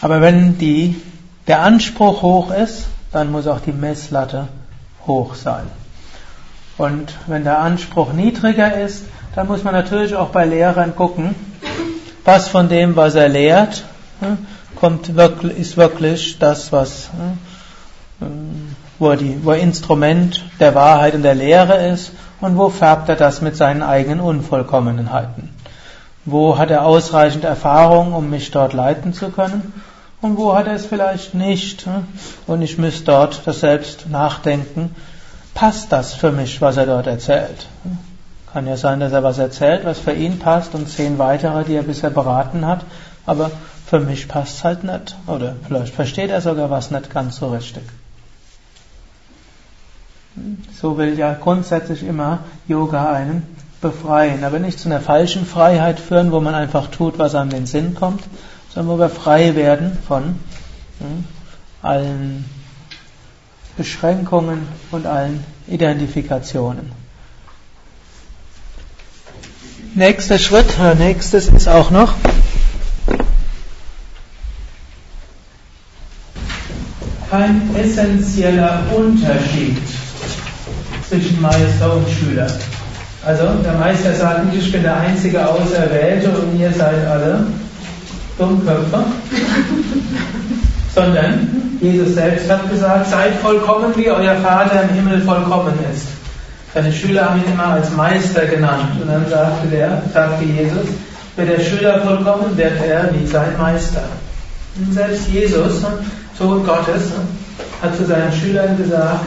[0.00, 1.00] Aber wenn die,
[1.46, 4.48] der Anspruch hoch ist, dann muss auch die Messlatte
[5.06, 5.66] hoch sein.
[6.76, 11.34] Und wenn der Anspruch niedriger ist, dann muss man natürlich auch bei Lehrern gucken,
[12.24, 13.84] was von dem, was er lehrt,
[14.76, 17.10] kommt wirklich, ist wirklich das, was,
[18.20, 18.24] äh,
[18.98, 23.08] wo, er die, wo er Instrument der Wahrheit und der Lehre ist und wo färbt
[23.08, 25.50] er das mit seinen eigenen Unvollkommenheiten.
[26.24, 29.72] Wo hat er ausreichend Erfahrung, um mich dort leiten zu können?
[30.20, 31.86] Und wo hat er es vielleicht nicht?
[32.46, 34.94] Und ich müsste dort das selbst nachdenken.
[35.54, 37.66] Passt das für mich, was er dort erzählt?
[38.52, 41.76] Kann ja sein, dass er was erzählt, was für ihn passt und zehn weitere, die
[41.76, 42.80] er bisher beraten hat.
[43.26, 43.50] Aber
[43.86, 45.16] für mich passt es halt nicht.
[45.26, 47.84] Oder vielleicht versteht er sogar was nicht ganz so richtig.
[50.80, 53.42] So will ja grundsätzlich immer Yoga einen
[53.80, 57.66] befreien, aber nicht zu einer falschen Freiheit führen, wo man einfach tut, was in den
[57.66, 58.22] Sinn kommt,
[58.72, 60.22] sondern wo wir frei werden von
[61.00, 61.24] hm,
[61.82, 62.44] allen
[63.76, 66.92] Beschränkungen und allen Identifikationen.
[69.94, 72.14] Nächster Schritt, nächstes ist auch noch.
[77.30, 79.76] Kein essentieller Unterschied
[81.08, 82.46] zwischen Meister und Schüler.
[83.24, 87.46] Also der Meister sagt nicht, ich bin der einzige Auserwählte und ihr seid alle
[88.38, 89.04] Dummköpfe,
[90.94, 91.48] sondern
[91.80, 96.06] Jesus selbst hat gesagt, seid vollkommen, wie euer Vater im Himmel vollkommen ist.
[96.74, 100.88] Seine Schüler haben ihn immer als Meister genannt und dann sagte der, sagte Jesus,
[101.36, 104.02] wird der Schüler vollkommen, wird er wie sein Meister.
[104.76, 105.82] Und selbst Jesus
[106.38, 107.10] Sohn Gottes,
[107.82, 109.24] hat zu seinen Schülern gesagt,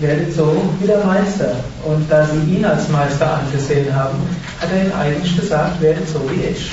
[0.00, 1.56] werdet so wie der Meister.
[1.84, 4.18] Und da sie ihn als Meister angesehen haben,
[4.60, 6.70] hat er ihnen eigentlich gesagt, werdet so wie ich.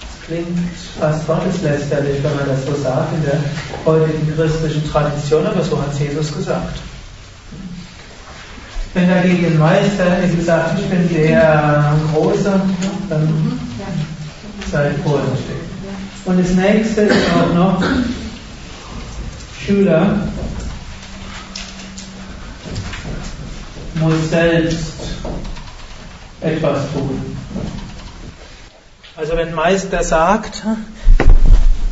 [0.00, 0.58] Das klingt
[1.00, 3.40] fast gotteslästerlich, wenn man das so sagt in der
[3.84, 6.78] heutigen christlichen Tradition, aber so hat Jesus gesagt.
[8.94, 12.60] Wenn dagegen ein Meister ist, sagt, ich bin der Große,
[13.08, 13.60] dann
[14.70, 15.56] seid vorsichtig.
[16.24, 17.82] Und das nächste ist auch noch
[19.64, 20.16] Schüler
[24.00, 24.94] muss selbst
[26.40, 27.36] etwas tun.
[29.16, 30.62] Also wenn Meister sagt,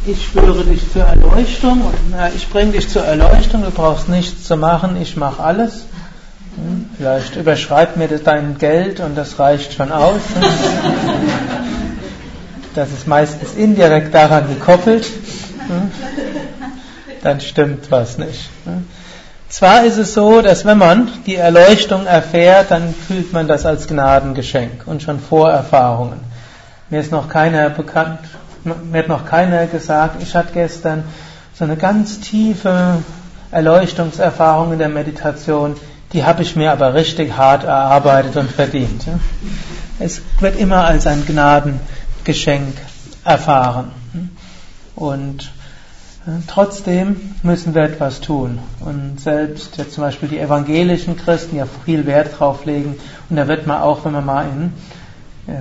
[0.06, 1.82] ich führe dich zur Erleuchtung,
[2.36, 5.86] ich bringe dich zur Erleuchtung, du brauchst nichts zu machen, ich mache alles.
[6.54, 10.20] Hm, vielleicht überschreib mir dein Geld und das reicht schon aus.
[12.74, 15.06] Das ist meistens indirekt daran gekoppelt.
[15.06, 15.90] Hm,
[17.22, 18.50] dann stimmt was nicht.
[19.56, 19.58] Hm.
[19.58, 23.86] Zwar ist es so, dass wenn man die Erleuchtung erfährt, dann fühlt man das als
[23.86, 26.20] Gnadengeschenk und schon Vorerfahrungen.
[26.90, 28.20] Mir ist noch keiner bekannt,
[28.64, 31.04] mir hat noch keiner gesagt, ich hatte gestern
[31.54, 33.02] so eine ganz tiefe
[33.50, 35.76] Erleuchtungserfahrung in der Meditation,
[36.12, 39.06] die habe ich mir aber richtig hart erarbeitet und verdient.
[39.98, 42.76] Es wird immer als ein Gnadengeschenk
[43.24, 43.90] erfahren.
[44.94, 45.50] Und
[46.48, 48.58] Trotzdem müssen wir etwas tun.
[48.80, 52.96] Und selbst jetzt zum Beispiel die evangelischen Christen ja viel Wert drauf legen.
[53.30, 54.72] Und da wird man auch, wenn man mal in,
[55.54, 55.58] äh,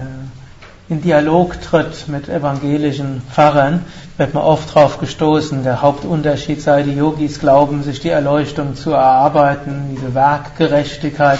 [0.90, 3.86] in Dialog tritt mit evangelischen Pfarrern,
[4.18, 5.64] wird man oft drauf gestoßen.
[5.64, 11.40] Der Hauptunterschied sei, die Yogis glauben, sich die Erleuchtung zu erarbeiten, diese Werkgerechtigkeit.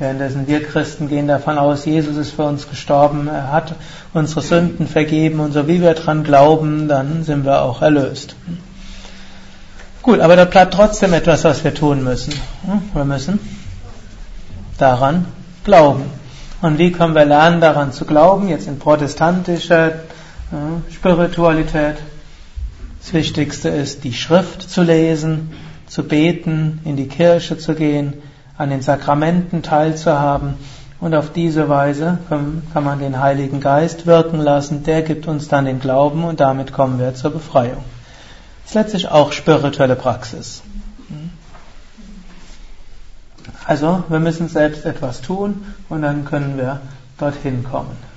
[0.00, 3.74] Währenddessen wir Christen gehen davon aus, Jesus ist für uns gestorben, er hat
[4.14, 8.34] unsere Sünden vergeben und so wie wir dran glauben, dann sind wir auch erlöst.
[10.00, 12.32] Gut, aber da bleibt trotzdem etwas, was wir tun müssen.
[12.94, 13.40] Wir müssen
[14.78, 15.26] daran
[15.64, 16.04] glauben.
[16.62, 18.48] Und wie können wir lernen, daran zu glauben?
[18.48, 19.92] Jetzt in protestantischer
[20.90, 21.96] Spiritualität.
[23.02, 25.50] Das Wichtigste ist, die Schrift zu lesen,
[25.86, 28.14] zu beten, in die Kirche zu gehen,
[28.60, 30.54] an den Sakramenten teilzuhaben.
[31.00, 34.82] Und auf diese Weise kann man den Heiligen Geist wirken lassen.
[34.82, 37.82] Der gibt uns dann den Glauben und damit kommen wir zur Befreiung.
[38.62, 40.60] Das ist letztlich auch spirituelle Praxis.
[43.64, 46.80] Also, wir müssen selbst etwas tun und dann können wir
[47.18, 48.09] dorthin kommen.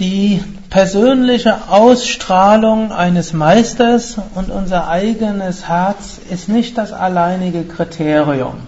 [0.00, 8.66] Die persönliche Ausstrahlung eines Meisters und unser eigenes Herz ist nicht das alleinige Kriterium.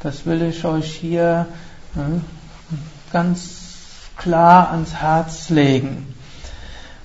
[0.00, 1.46] Das will ich euch hier
[1.94, 2.22] hm,
[3.12, 3.56] ganz
[4.16, 6.14] klar ans Herz legen.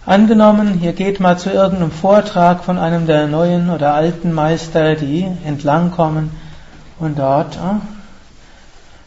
[0.05, 5.25] Angenommen, ihr geht mal zu irgendeinem Vortrag von einem der neuen oder alten Meister, die
[5.43, 6.29] entlangkommen
[6.99, 7.81] und dort hm,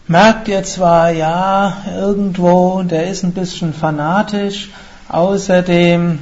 [0.08, 4.70] merkt ihr zwar, ja, irgendwo, der ist ein bisschen fanatisch,
[5.08, 6.18] außerdem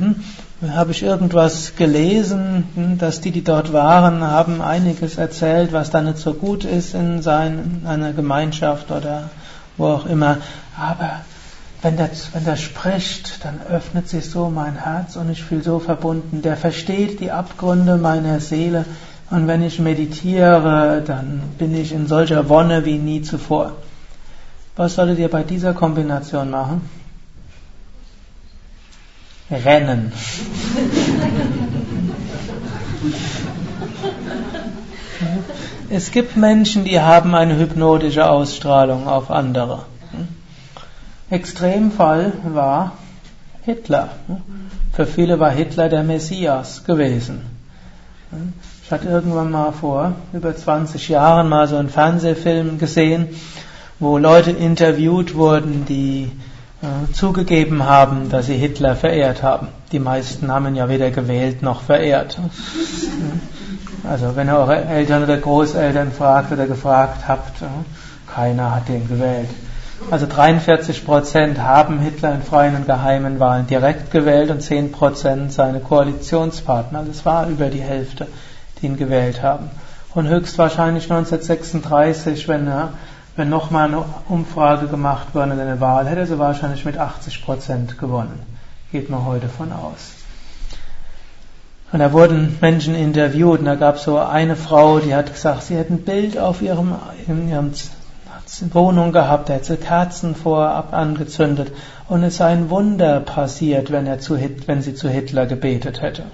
[0.61, 5.90] hm, habe ich irgendwas gelesen, hm, dass die, die dort waren, haben einiges erzählt, was
[5.90, 9.31] da nicht so gut ist in seiner Gemeinschaft oder
[9.77, 10.38] wo auch immer.
[10.79, 11.20] Aber
[11.83, 15.79] wenn der, wenn der spricht, dann öffnet sich so mein Herz und ich fühle so
[15.79, 16.42] verbunden.
[16.42, 18.85] Der versteht die Abgründe meiner Seele
[19.31, 23.73] und wenn ich meditiere, dann bin ich in solcher Wonne wie nie zuvor.
[24.77, 26.83] Was solltet ihr bei dieser Kombination machen?
[29.51, 30.12] Rennen.
[35.89, 39.85] Es gibt Menschen, die haben eine hypnotische Ausstrahlung auf andere.
[41.31, 42.93] Extremfall war
[43.62, 44.11] Hitler.
[44.93, 47.43] Für viele war Hitler der Messias gewesen.
[48.87, 53.31] Ich hatte irgendwann mal vor über 20 Jahren mal so einen Fernsehfilm gesehen,
[53.99, 56.31] wo Leute interviewt wurden, die
[56.83, 59.66] äh, zugegeben haben, dass sie Hitler verehrt haben.
[59.90, 62.38] Die meisten haben ihn ja weder gewählt noch verehrt.
[64.09, 67.64] Also wenn ihr eure Eltern oder Großeltern fragt oder gefragt habt, äh,
[68.33, 69.49] keiner hat den gewählt.
[70.12, 75.53] Also 43 Prozent haben Hitler in freien und geheimen Wahlen direkt gewählt und 10 Prozent
[75.53, 77.05] seine Koalitionspartner.
[77.11, 78.29] Es war über die Hälfte
[78.81, 79.71] die ihn gewählt haben.
[80.15, 82.95] Und höchstwahrscheinlich 1936, wenn, er,
[83.37, 87.99] wenn nochmal eine Umfrage gemacht worden in eine Wahl, hätte sie wahrscheinlich mit 80 Prozent
[87.99, 88.41] gewonnen.
[88.93, 90.14] Geht man heute von aus.
[91.93, 95.62] Und da wurden Menschen interviewt und da gab es so eine Frau, die hat gesagt,
[95.62, 96.95] sie hätte ein Bild auf ihrem,
[97.29, 97.72] in ihrem
[98.72, 101.72] Wohnung gehabt, er hätte Kerzen vorab angezündet
[102.09, 106.24] und es sei ein Wunder passiert, wenn, er zu, wenn sie zu Hitler gebetet hätte.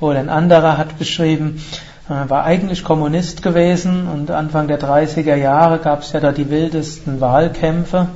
[0.00, 1.62] Oder ein anderer hat beschrieben,
[2.08, 6.50] er war eigentlich Kommunist gewesen und Anfang der 30er Jahre gab es ja da die
[6.50, 8.08] wildesten Wahlkämpfe.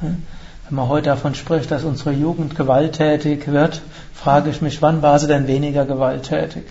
[0.00, 0.24] Wenn
[0.70, 3.82] man heute davon spricht, dass unsere Jugend gewalttätig wird,
[4.14, 6.64] frage ich mich, wann war sie denn weniger gewalttätig?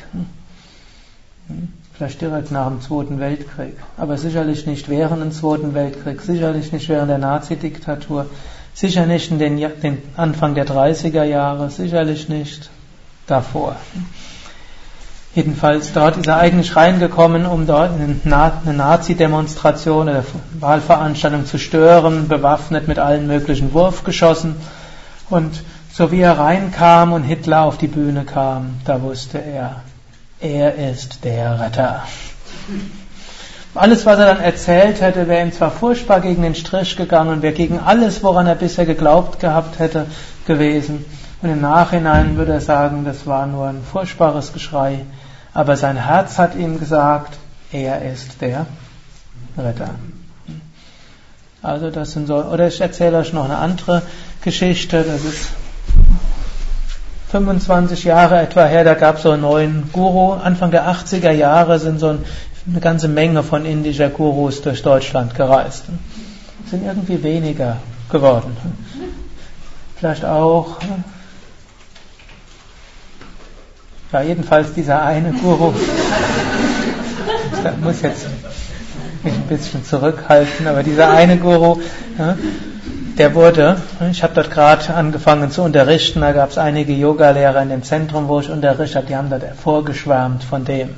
[1.93, 3.77] Vielleicht direkt nach dem Zweiten Weltkrieg.
[3.95, 8.25] Aber sicherlich nicht während dem Zweiten Weltkrieg, sicherlich nicht während der Nazi-Diktatur,
[8.73, 12.69] sicher nicht in den, den Anfang der 30er Jahre, sicherlich nicht
[13.27, 13.77] davor.
[15.35, 20.23] Jedenfalls dort ist er eigentlich reingekommen, um dort eine Nazi-Demonstration oder
[20.61, 24.55] Wahlveranstaltung zu stören, bewaffnet mit allen möglichen Wurfgeschossen.
[25.29, 25.61] Und
[25.91, 29.81] so wie er reinkam und Hitler auf die Bühne kam, da wusste er,
[30.39, 32.03] er ist der Retter.
[33.73, 37.41] Alles, was er dann erzählt hätte, wäre ihm zwar furchtbar gegen den Strich gegangen und
[37.41, 40.05] wäre gegen alles, woran er bisher geglaubt gehabt hätte,
[40.47, 41.03] gewesen.
[41.41, 45.01] Und im Nachhinein würde er sagen, das war nur ein furchtbares Geschrei
[45.55, 47.37] aber sein Herz hat ihm gesagt,
[47.71, 48.67] er ist der
[49.57, 49.89] Retter.
[51.63, 54.01] Also das sind so, oder ich erzähle euch noch eine andere
[54.41, 55.49] Geschichte, das ist
[57.31, 60.33] 25 Jahre etwa her, da gab es so einen neuen Guru.
[60.33, 65.85] Anfang der 80er Jahre sind so eine ganze Menge von indischer Gurus durch Deutschland gereist.
[66.69, 67.77] Sind irgendwie weniger
[68.11, 68.57] geworden.
[69.95, 70.77] Vielleicht auch
[74.11, 75.73] ja, jedenfalls dieser eine Guru,
[77.63, 78.27] ich muss jetzt
[79.23, 81.81] mich ein bisschen zurückhalten, aber dieser eine Guru,
[83.17, 83.77] der wurde,
[84.11, 88.27] ich habe dort gerade angefangen zu unterrichten, da gab es einige Yogalehrer in dem Zentrum,
[88.27, 90.89] wo ich unterrichtet habe, die haben dort vorgeschwärmt von dem.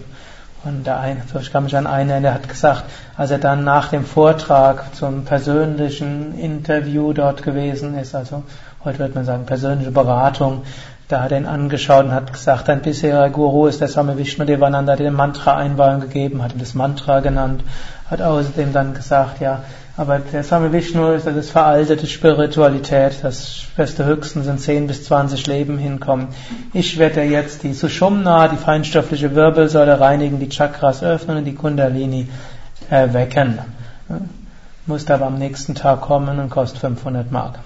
[0.63, 2.83] Und der eine, ich kann mich an einen, der hat gesagt,
[3.15, 8.43] als er dann nach dem Vortrag zum persönlichen Interview dort gewesen ist, also
[8.83, 10.63] heute wird man sagen persönliche Beratung,
[11.07, 14.43] da hat er ihn angeschaut und hat gesagt, dein bisheriger Guru ist der Same Vishnu
[14.43, 17.63] Devananda, der den Mantra-Einweihung gegeben hat, ihm das Mantra genannt,
[18.09, 19.63] hat außerdem dann gesagt, ja,
[19.95, 25.05] aber der Same Vishnu ist, das ist veraltete Spiritualität, das beste Höchsten sind 10 bis
[25.05, 26.27] 20 Leben hinkommen.
[26.73, 32.27] Ich werde jetzt die Sushumna, die feinstoffliche Wirbelsäule reinigen, die Chakras öffnen und die Kundalini
[32.89, 33.59] erwecken.
[34.85, 37.59] Muss aber am nächsten Tag kommen und kostet 500 Mark.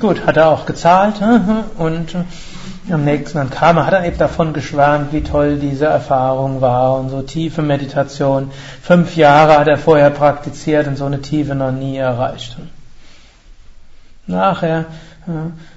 [0.00, 1.14] Gut, hat er auch gezahlt
[1.78, 2.16] und
[2.90, 6.98] am nächsten dann kam er, hat er eben davon geschwärmt, wie toll diese Erfahrung war
[6.98, 8.50] und so tiefe Meditation.
[8.82, 12.56] Fünf Jahre hat er vorher praktiziert und so eine Tiefe noch nie erreicht.
[14.26, 14.86] Nachher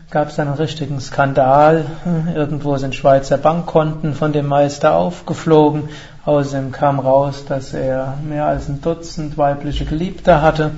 [0.09, 1.86] gab es einen richtigen Skandal.
[2.34, 5.89] Irgendwo sind Schweizer Bankkonten von dem Meister aufgeflogen.
[6.26, 10.72] Außerdem kam raus, dass er mehr als ein Dutzend weibliche Geliebte hatte,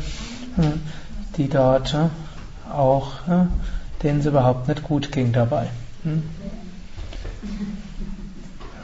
[1.37, 1.95] die dort
[2.71, 3.13] auch,
[4.03, 5.67] denen es überhaupt nicht gut ging dabei.
[6.03, 6.23] Hm?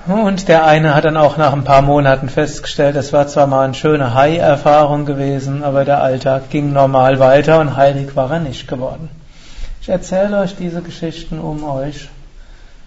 [0.08, 3.66] Und der eine hat dann auch nach ein paar Monaten festgestellt, es war zwar mal
[3.66, 8.68] eine schöne Hai-Erfahrung gewesen, aber der Alltag ging normal weiter und heilig war er nicht
[8.68, 9.10] geworden.
[9.82, 12.10] Ich erzähle euch diese Geschichten, um euch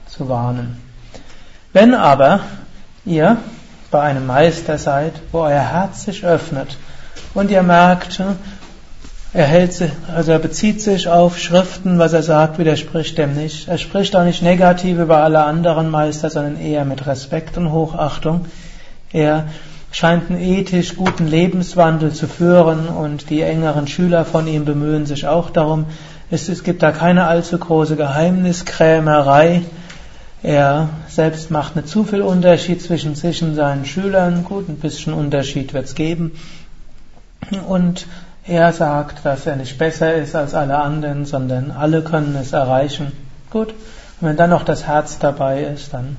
[0.07, 0.81] zu warnen.
[1.73, 2.41] Wenn aber
[3.05, 3.37] ihr
[3.91, 6.77] bei einem Meister seid, wo euer Herz sich öffnet
[7.35, 8.23] und ihr merkt,
[9.33, 9.83] er hält
[10.15, 13.69] also er bezieht sich auf Schriften, was er sagt, widerspricht dem nicht.
[13.69, 18.47] Er spricht auch nicht negativ über alle anderen Meister, sondern eher mit Respekt und Hochachtung.
[19.13, 19.47] Er
[19.91, 25.27] scheint einen ethisch guten Lebenswandel zu führen und die engeren Schüler von ihm bemühen sich
[25.27, 25.87] auch darum.
[26.31, 29.63] Es, es gibt da keine allzu große Geheimniskrämerei.
[30.43, 34.45] Er selbst macht nicht zu viel Unterschied zwischen sich und seinen Schülern.
[34.45, 36.33] Gut, ein bisschen Unterschied wird es geben.
[37.67, 38.07] Und
[38.49, 43.13] er sagt, dass er nicht besser ist als alle anderen, sondern alle können es erreichen.
[43.51, 43.69] Gut.
[43.69, 46.17] Und wenn dann noch das Herz dabei ist, dann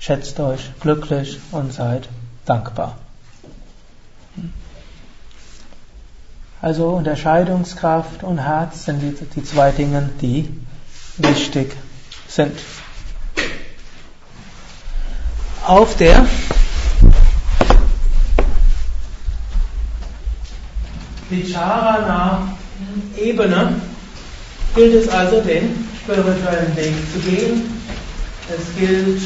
[0.00, 2.08] schätzt euch glücklich und seid
[2.46, 2.96] dankbar.
[6.62, 10.48] Also Unterscheidungskraft und Herz sind die, die zwei Dinge, die
[11.18, 11.76] wichtig
[12.28, 12.58] sind.
[15.66, 16.26] Auf der
[21.30, 23.80] Vicharana-Ebene
[24.74, 27.62] gilt es also, den spirituellen Weg zu gehen.
[28.48, 29.20] Es gilt,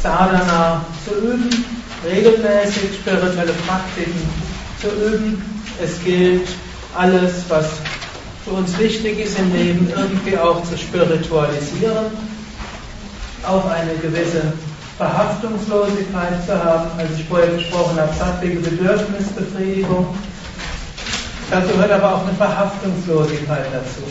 [0.00, 1.50] Sadhana zu üben,
[2.04, 4.28] regelmäßig spirituelle Praktiken
[4.80, 5.42] zu üben.
[5.82, 6.46] Es gilt,
[6.96, 7.66] alles, was
[8.44, 12.06] für uns wichtig ist im Leben, irgendwie auch zu spiritualisieren,
[13.42, 14.52] auf eine gewisse
[14.96, 20.06] Verhaftungslosigkeit zu haben, als ich vorher gesprochen habe, sattliche Bedürfnisbefriedigung.
[21.50, 24.02] Dazu gehört aber auch eine Verhaftungslosigkeit dazu.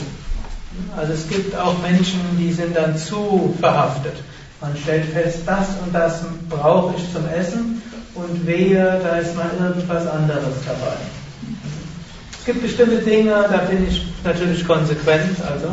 [0.97, 4.13] Also es gibt auch Menschen, die sind dann zu verhaftet.
[4.61, 7.81] Man stellt fest, das und das brauche ich zum Essen
[8.15, 10.95] und wehe, da ist mal irgendwas anderes dabei.
[12.39, 15.67] Es gibt bestimmte Dinge, da bin ich natürlich konsequent, also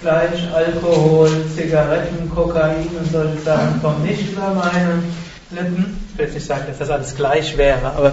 [0.00, 5.02] Fleisch, Alkohol, Zigaretten, Kokain und solche Sachen kommen nicht über meine
[5.50, 5.96] Lippen.
[6.12, 8.12] Ich will jetzt nicht sagen, dass das alles gleich wäre, aber.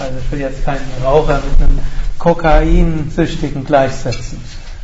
[0.00, 1.78] Also ich will jetzt keinen Raucher mit einem
[2.18, 4.40] Kokainsüchtigen gleichsetzen.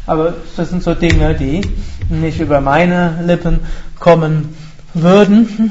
[0.06, 1.60] Aber das sind so Dinge, die
[2.08, 3.60] nicht über meine Lippen
[3.98, 4.56] kommen
[4.94, 5.70] würden,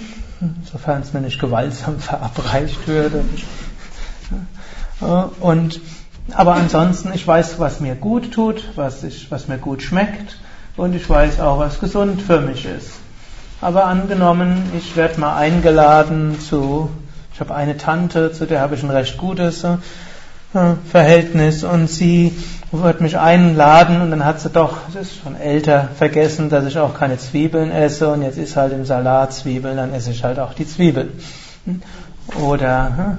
[0.72, 3.24] sofern es mir nicht gewaltsam verabreicht würde.
[5.40, 5.80] Und,
[6.36, 10.38] aber ansonsten, ich weiß, was mir gut tut, was, ich, was mir gut schmeckt
[10.78, 12.92] und ich weiß auch, was gesund für mich ist.
[13.62, 16.90] Aber angenommen, ich werde mal eingeladen zu,
[17.34, 19.78] ich habe eine Tante, zu der habe ich ein recht gutes äh,
[20.90, 22.34] Verhältnis und sie
[22.72, 26.78] wird mich einladen und dann hat sie doch, das ist schon älter, vergessen, dass ich
[26.78, 30.40] auch keine Zwiebeln esse und jetzt ist halt im Salat Zwiebeln, dann esse ich halt
[30.40, 31.12] auch die Zwiebeln.
[32.40, 33.18] Oder hm,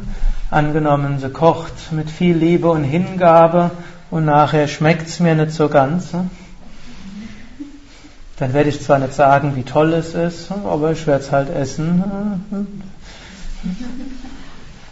[0.50, 3.70] angenommen, sie kocht mit viel Liebe und Hingabe
[4.10, 6.08] und nachher schmeckt's mir nicht so ganz.
[8.36, 11.50] Dann werde ich zwar nicht sagen, wie toll es ist, aber ich werde es halt
[11.50, 12.82] essen.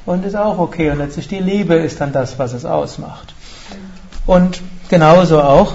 [0.05, 0.91] Und ist auch okay.
[0.91, 3.35] Und letztlich die Liebe ist dann das, was es ausmacht.
[4.27, 5.73] Und genauso auch,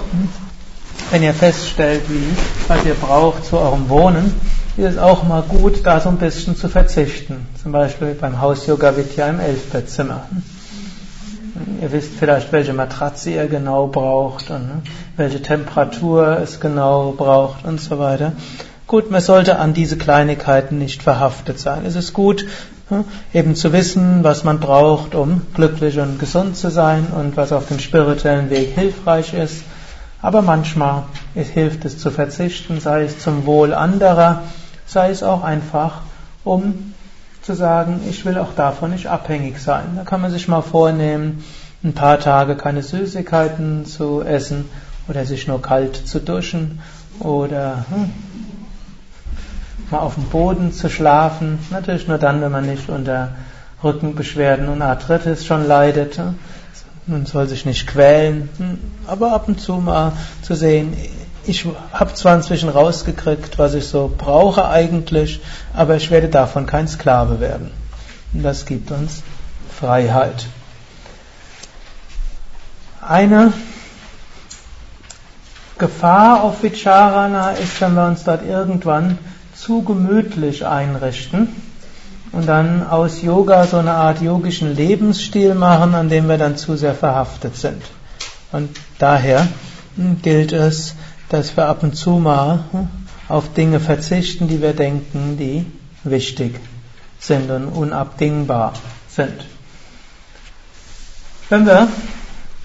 [1.10, 2.36] wenn ihr feststellt, wie,
[2.68, 4.32] was ihr braucht zu eurem Wohnen,
[4.76, 7.46] ist es auch mal gut, da so ein bisschen zu verzichten.
[7.64, 10.26] Zum Beispiel beim Haus Yoga Vidya im Elfbettzimmer.
[11.80, 14.82] Ihr wisst vielleicht, welche Matratze ihr genau braucht und ne,
[15.16, 18.32] welche Temperatur es genau braucht und so weiter.
[18.86, 21.86] Gut, man sollte an diese Kleinigkeiten nicht verhaftet sein.
[21.86, 22.44] Es ist gut,
[22.90, 27.50] ne, eben zu wissen, was man braucht, um glücklich und gesund zu sein und was
[27.50, 29.64] auf dem spirituellen Weg hilfreich ist.
[30.20, 31.04] Aber manchmal
[31.34, 34.42] hilft es zu verzichten, sei es zum Wohl anderer,
[34.84, 36.02] sei es auch einfach,
[36.44, 36.92] um
[37.44, 39.96] zu sagen, ich will auch davon nicht abhängig sein.
[39.96, 41.44] Da kann man sich mal vornehmen,
[41.82, 44.64] ein paar Tage keine Süßigkeiten zu essen
[45.08, 46.80] oder sich nur kalt zu duschen
[47.20, 48.10] oder hm,
[49.90, 51.58] mal auf dem Boden zu schlafen.
[51.70, 53.32] Natürlich nur dann, wenn man nicht unter
[53.82, 56.18] Rückenbeschwerden und Arthritis schon leidet.
[57.06, 60.96] Man soll sich nicht quälen, hm, aber ab und zu mal zu sehen,
[61.46, 65.40] ich habe zwar inzwischen rausgekriegt, was ich so brauche eigentlich,
[65.74, 67.70] aber ich werde davon kein Sklave werden.
[68.32, 69.22] Und das gibt uns
[69.78, 70.46] Freiheit.
[73.06, 73.52] Eine
[75.78, 79.18] Gefahr auf Vicharana ist, wenn wir uns dort irgendwann
[79.54, 81.48] zu gemütlich einrichten
[82.32, 86.76] und dann aus Yoga so eine Art yogischen Lebensstil machen, an dem wir dann zu
[86.76, 87.82] sehr verhaftet sind.
[88.52, 89.46] Und daher
[90.22, 90.94] gilt es,
[91.34, 92.60] dass wir ab und zu mal
[93.28, 95.66] auf Dinge verzichten, die wir denken, die
[96.04, 96.60] wichtig
[97.18, 98.74] sind und unabdingbar
[99.08, 99.44] sind.
[101.48, 101.88] Wenn wir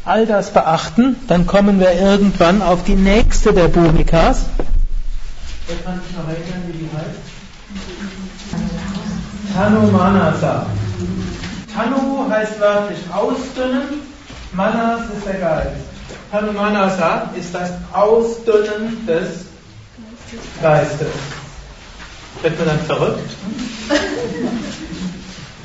[0.05, 4.45] all das beachten, dann kommen wir irgendwann auf die nächste der Bhumikas.
[5.65, 7.19] Wer kann sich noch erinnern, wie die heißt?
[9.55, 10.67] Tanu Manasa.
[11.73, 14.01] Tanu heißt wörtlich ausdünnen,
[14.53, 15.98] Manas ist der Geist.
[16.31, 19.45] Hanumanasa ist das Ausdünnen des
[20.61, 21.07] Geistes.
[22.41, 23.29] Wird man dann verrückt?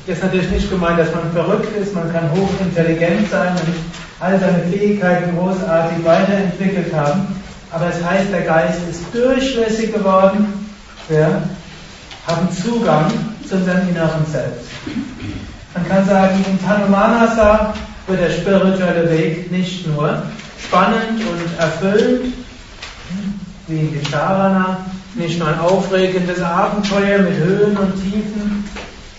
[0.07, 3.75] Das ist natürlich nicht gemeint, dass man verrückt ist, man kann hochintelligent sein und
[4.19, 7.27] all seine Fähigkeiten großartig weiterentwickelt haben.
[7.71, 10.67] Aber es heißt, der Geist ist durchlässig geworden.
[11.09, 11.41] Wir
[12.27, 13.11] haben Zugang
[13.47, 14.69] zu unserem inneren Selbst.
[15.73, 17.73] Man kann sagen, in Tanumanasa
[18.07, 20.23] wird der spirituelle Weg nicht nur
[20.67, 22.33] spannend und erfüllend,
[23.67, 24.85] wie in Vicharana,
[25.15, 28.65] nicht nur ein aufregendes Abenteuer mit Höhen und Tiefen,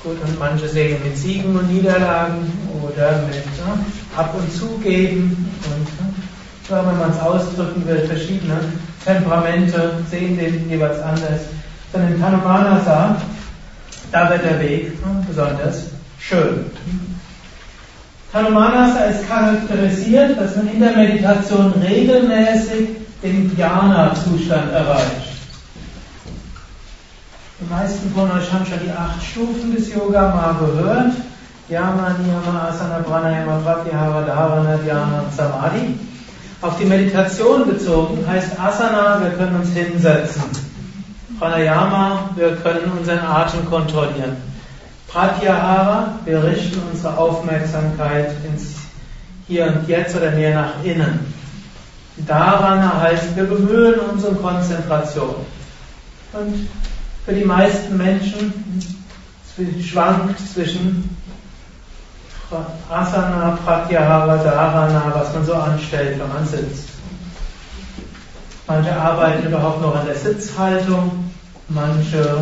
[0.03, 3.85] gut, und manche sehen mit Siegen und Niederlagen oder mit ne,
[4.17, 6.15] Ab- und Zugeben und, ne,
[6.69, 8.59] wenn man es ausdrücken will, verschiedene
[9.05, 11.43] Temperamente sehen den jeweils anders.
[11.93, 13.17] Sondern in Tanumanasa,
[14.11, 15.85] da wird der Weg ne, besonders
[16.19, 16.67] schön.
[18.37, 22.89] Hanumanasa ist charakterisiert, dass man in der Meditation regelmäßig
[23.23, 25.29] den Dhyana-Zustand erreicht.
[27.59, 31.13] Die meisten von euch haben schon die acht Stufen des Yoga mal gehört.
[31.71, 35.99] Yama, Niyama, Asana, Pranayama, Pratyahara, Dharana, Dhyana Samadhi.
[36.61, 40.43] Auf die Meditation bezogen heißt Asana, wir können uns hinsetzen.
[41.39, 44.37] Pranayama, wir können unseren Atem kontrollieren.
[45.17, 48.75] Pratyahara, wir richten unsere Aufmerksamkeit ins
[49.49, 51.33] Hier und Jetzt oder mehr nach innen.
[52.19, 55.37] Dharana heißt, wir bemühen uns um Konzentration.
[56.35, 56.69] Und
[57.25, 58.53] für die meisten Menschen
[59.83, 61.17] schwankt zwischen
[62.91, 66.91] Asana, Pratyahara, Dharana, was man so anstellt, wenn man sitzt.
[68.67, 71.25] Manche arbeiten überhaupt noch an der Sitzhaltung,
[71.69, 72.39] Manche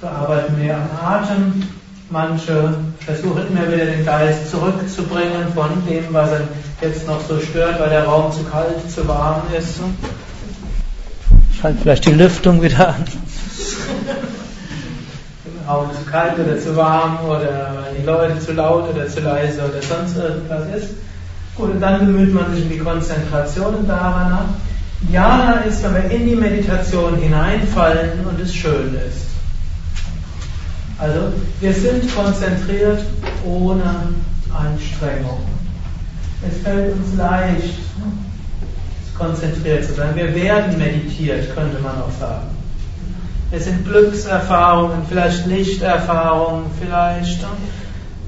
[0.00, 1.62] bearbeiten mehr am Atem,
[2.10, 6.40] manche versuchen immer wieder den Geist zurückzubringen von dem, was er
[6.82, 9.80] jetzt noch so stört, weil der Raum zu kalt, zu warm ist.
[11.60, 13.04] Schalt vielleicht die Lüftung wieder an.
[15.68, 19.80] Raum zu kalt oder zu warm oder die Leute zu laut oder zu leise oder
[19.80, 20.94] sonst irgendwas ist.
[21.54, 24.54] Gut, und dann bemüht man sich um die Konzentration und daran.
[25.12, 29.30] Jana ist, wenn wir in die Meditation hineinfallen und es schön ist.
[31.00, 33.02] Also, wir sind konzentriert
[33.46, 34.10] ohne
[34.54, 35.40] Anstrengung.
[36.46, 37.78] Es fällt uns leicht,
[39.16, 40.14] konzentriert zu sein.
[40.14, 42.48] Wir werden meditiert, könnte man auch sagen.
[43.50, 47.44] Es sind Glückserfahrungen, vielleicht Lichterfahrungen, vielleicht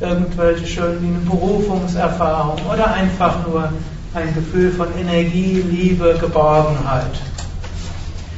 [0.00, 3.70] irgendwelche schönen Berufungserfahrungen oder einfach nur
[4.14, 7.04] ein Gefühl von Energie, Liebe, Geborgenheit.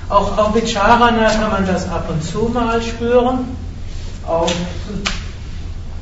[0.09, 3.64] Auch auf Vicharana kann man das ab und zu mal spüren.
[4.27, 4.53] Auf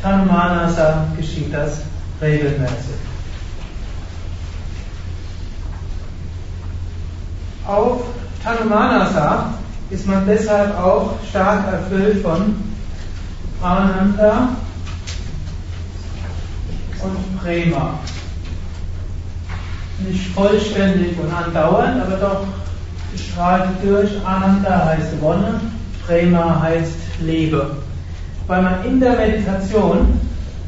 [0.01, 1.83] Tanumanasa geschieht das
[2.21, 2.97] regelmäßig.
[7.67, 8.03] Auf
[8.45, 9.55] Tanumanasa
[9.91, 12.57] ist man deshalb auch stark erfüllt von
[13.61, 14.49] Ananda
[17.03, 17.99] und Prema.
[19.99, 22.47] Nicht vollständig und andauernd, aber doch
[23.13, 24.11] gestrahlt durch.
[24.25, 25.61] Ananda heißt Wonne,
[26.07, 27.77] Prema heißt Liebe.
[28.53, 30.21] Weil man in der Meditation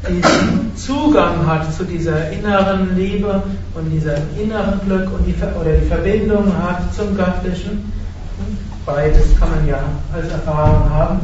[0.09, 3.43] diesen Zugang hat zu dieser inneren Liebe
[3.75, 7.93] und diesem inneren Glück und die, oder die Verbindung hat zum Göttlichen
[8.87, 11.19] beides kann man ja als Erfahrung haben,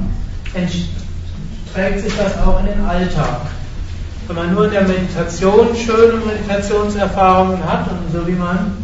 [1.74, 3.42] trägt sich das auch in den Alltag.
[4.28, 8.78] Wenn man nur in der Meditation schöne Meditationserfahrungen hat und so wie man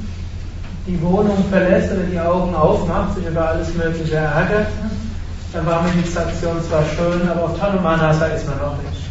[0.88, 4.66] die Wohnung verlässt oder die Augen aufmacht, sich über alles Mögliche ärgert,
[5.58, 9.02] dann war Meditation zwar schön, aber auf Tanumanasa ist man noch nicht.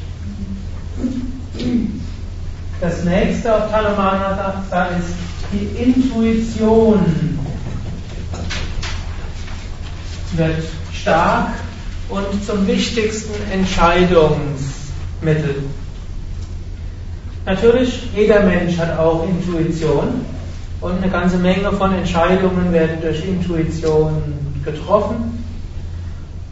[2.80, 5.09] Das nächste auf Tanumanasa ist
[5.53, 7.01] die Intuition
[10.36, 11.49] wird stark
[12.11, 15.64] und zum wichtigsten Entscheidungsmittel.
[17.44, 20.24] Natürlich, jeder Mensch hat auch Intuition
[20.80, 24.22] und eine ganze Menge von Entscheidungen werden durch Intuition
[24.64, 25.36] getroffen.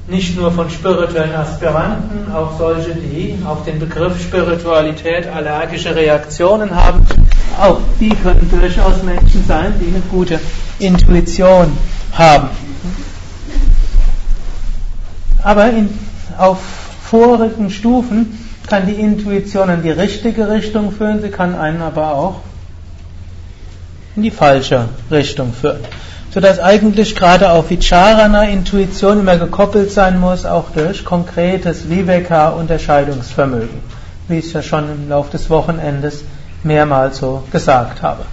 [0.07, 7.07] Nicht nur von spirituellen Aspiranten, auch solche, die auf den Begriff Spiritualität allergische Reaktionen haben.
[7.59, 10.39] Auch die können durchaus Menschen sein, die eine gute
[10.79, 11.73] Intuition
[12.13, 12.51] haben.
[15.43, 15.89] Aber in,
[16.37, 16.59] auf
[17.03, 22.41] vorigen Stufen kann die Intuition in die richtige Richtung führen, sie kann einen aber auch
[24.17, 25.81] in die falsche Richtung führen.
[26.35, 33.79] Sodass eigentlich gerade auf Vicharana Intuition immer gekoppelt sein muss, auch durch konkretes Viveka Unterscheidungsvermögen,
[34.27, 36.25] wie ich ja schon im Laufe des Wochenendes
[36.65, 38.25] mehrmals so gesagt habe.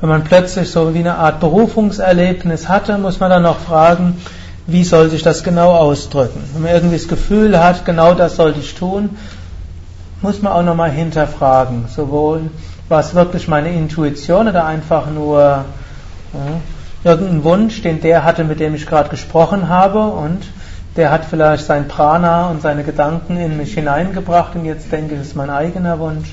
[0.00, 4.22] Wenn man plötzlich so wie eine Art Berufungserlebnis hatte, muss man dann noch fragen,
[4.68, 6.44] wie soll sich das genau ausdrücken.
[6.52, 9.16] Wenn man irgendwie das Gefühl hat, genau das sollte ich tun,
[10.20, 11.86] muss man auch nochmal hinterfragen.
[11.88, 12.42] Sowohl,
[12.88, 15.64] war es wirklich meine Intuition oder einfach nur
[17.04, 20.42] irgendein Wunsch, den der hatte, mit dem ich gerade gesprochen habe und
[20.96, 25.20] der hat vielleicht sein Prana und seine Gedanken in mich hineingebracht und jetzt denke ich,
[25.20, 26.28] es ist mein eigener Wunsch.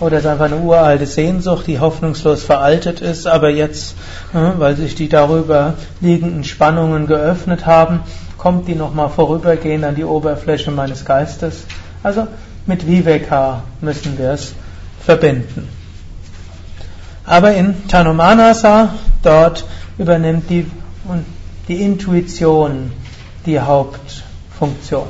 [0.00, 3.94] Oder es ist einfach eine uralte Sehnsucht, die hoffnungslos veraltet ist, aber jetzt,
[4.32, 8.00] weil sich die darüber liegenden Spannungen geöffnet haben,
[8.36, 11.64] kommt die nochmal vorübergehend an die Oberfläche meines Geistes.
[12.02, 12.26] Also
[12.66, 14.52] mit Viveka müssen wir es
[15.00, 15.68] verbinden.
[17.26, 19.64] Aber in Tanumanasa, dort
[19.98, 20.70] übernimmt die,
[21.68, 22.92] die Intuition
[23.46, 25.08] die Hauptfunktion.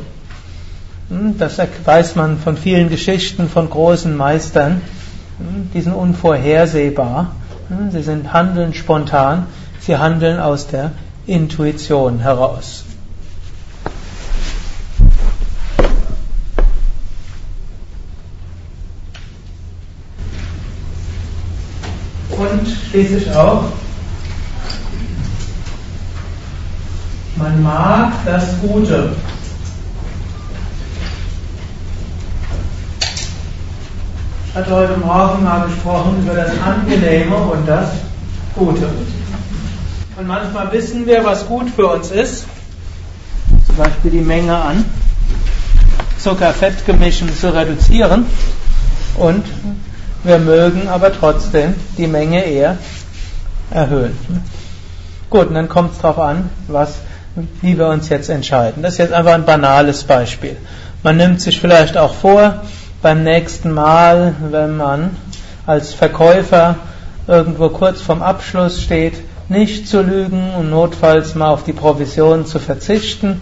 [1.09, 4.81] Hm, das weiß man von vielen Geschichten von großen Meistern.
[5.39, 7.33] Hm, die sind unvorhersehbar.
[7.69, 9.47] Hm, sie sind handeln spontan.
[9.81, 10.93] Sie handeln aus der
[11.27, 12.85] Intuition heraus.
[22.39, 23.65] Und schließlich auch,
[27.37, 29.15] man mag das Gute.
[34.55, 37.89] hat heute Morgen mal gesprochen über das Angenehme und das
[38.55, 38.89] Gute.
[40.17, 42.47] Und manchmal wissen wir, was gut für uns ist.
[43.67, 44.85] Zum Beispiel die Menge an
[46.19, 48.27] Zucker-Fett-Gemischen zu reduzieren.
[49.17, 49.45] Und
[50.25, 52.77] wir mögen aber trotzdem die Menge eher
[53.71, 54.17] erhöhen.
[55.31, 56.97] Gut, und dann kommt es darauf an, was
[57.63, 58.83] wie wir uns jetzt entscheiden.
[58.83, 60.57] Das ist jetzt einfach ein banales Beispiel.
[61.03, 62.63] Man nimmt sich vielleicht auch vor,
[63.03, 65.17] beim nächsten Mal, wenn man
[65.67, 66.77] als Verkäufer
[67.27, 69.15] irgendwo kurz vorm Abschluss steht,
[69.49, 73.41] nicht zu lügen und notfalls mal auf die Provision zu verzichten.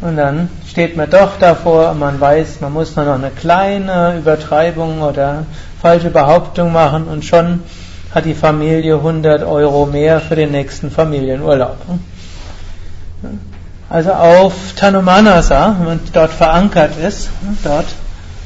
[0.00, 5.02] Und dann steht man doch davor man weiß, man muss nur noch eine kleine Übertreibung
[5.02, 5.44] oder
[5.82, 7.60] falsche Behauptung machen und schon
[8.14, 11.76] hat die Familie 100 Euro mehr für den nächsten Familienurlaub.
[13.90, 17.28] Also auf Tanumanasa, wenn man dort verankert ist,
[17.62, 17.88] dort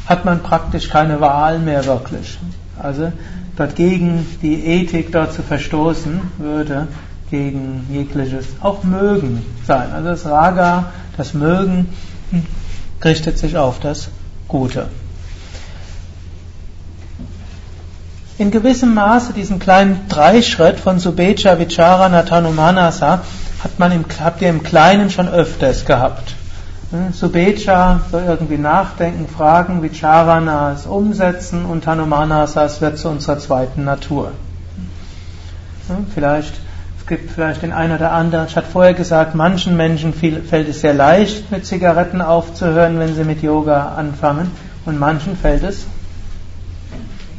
[0.07, 2.39] hat man praktisch keine Wahl mehr wirklich.
[2.83, 3.13] Also
[3.57, 6.89] dort gegen die Ethik dort zu verstoßen, würde
[7.31, 9.93] gegen jegliches auch Mögen sein.
[9.95, 11.89] Also das Raga, das Mögen,
[13.05, 14.09] richtet sich auf das
[14.49, 14.89] Gute.
[18.39, 23.23] In gewissem Maße diesen kleinen Dreischritt von Subecha, Vichara, Natanumanasa
[23.65, 26.35] hat man im, habt ihr im Kleinen schon öfters gehabt.
[27.13, 34.33] Subecha soll irgendwie nachdenken, fragen, Vicharanas umsetzen und Hanumanasas wird zu unserer zweiten Natur.
[36.15, 36.55] Vielleicht,
[37.07, 40.81] es gibt vielleicht den einen oder anderen, ich hatte vorher gesagt, manchen Menschen fällt es
[40.81, 44.51] sehr leicht, mit Zigaretten aufzuhören, wenn sie mit Yoga anfangen,
[44.87, 45.87] und manchen fällt es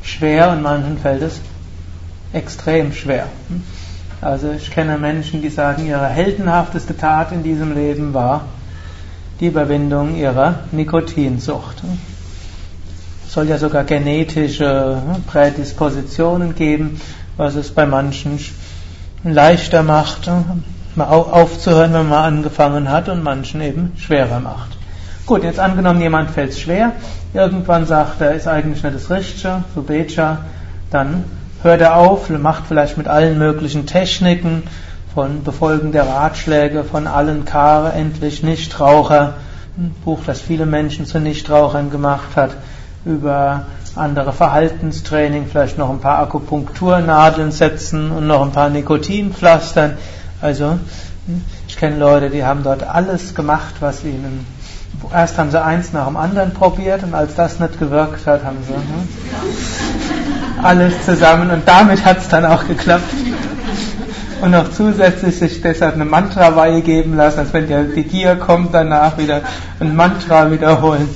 [0.03, 1.41] schwer und manchen fällt es
[2.31, 3.25] extrem schwer.
[4.21, 8.45] Also ich kenne Menschen, die sagen, ihre heldenhafteste Tat in diesem Leben war,
[9.41, 11.83] die Überwindung ihrer Nikotinsucht.
[13.27, 17.01] Es soll ja sogar genetische hm, Prädispositionen geben,
[17.35, 18.39] was es bei manchen
[19.23, 20.29] leichter macht,
[20.95, 24.77] mal aufzuhören, wenn man angefangen hat, und manchen eben schwerer macht.
[25.25, 26.93] Gut, jetzt angenommen, jemand fällt schwer,
[27.33, 30.39] irgendwann sagt er, ist eigentlich nicht das Richtige, so Becha,
[30.89, 31.25] dann
[31.63, 34.63] hört er auf, macht vielleicht mit allen möglichen Techniken,
[35.17, 39.33] von Befolgen der Ratschläge von allen Kare, endlich Nichtraucher,
[39.75, 42.51] ein Buch, das viele Menschen zu Nichtrauchern gemacht hat,
[43.05, 49.97] über andere Verhaltenstraining, vielleicht noch ein paar Akupunkturnadeln setzen und noch ein paar Nikotinpflastern.
[50.41, 50.77] Also,
[51.67, 54.45] ich kenne Leute, die haben dort alles gemacht, was ihnen
[55.13, 58.57] Erst haben sie eins nach dem anderen probiert und als das nicht gewirkt hat, haben
[58.67, 58.81] sie hm,
[60.63, 63.13] alles zusammen und damit hat es dann auch geklappt
[64.41, 69.17] und noch zusätzlich sich deshalb eine Mantra-Weihe geben lassen, als wenn die Gier kommt, danach
[69.17, 69.41] wieder
[69.79, 71.07] ein Mantra wiederholen.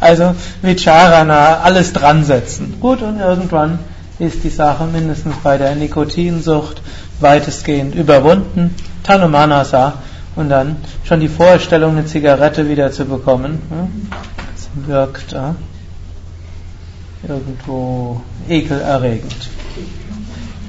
[0.00, 2.78] Also Vicharana, alles dran setzen.
[2.80, 3.78] Gut, und irgendwann
[4.18, 6.80] ist die Sache mindestens bei der Nikotinsucht
[7.20, 8.74] weitestgehend überwunden.
[9.02, 9.94] Tanumanasa
[10.36, 13.60] und dann schon die Vorstellung, eine Zigarette wieder zu bekommen,
[14.54, 15.52] das wirkt äh,
[17.26, 19.34] irgendwo ekelerregend.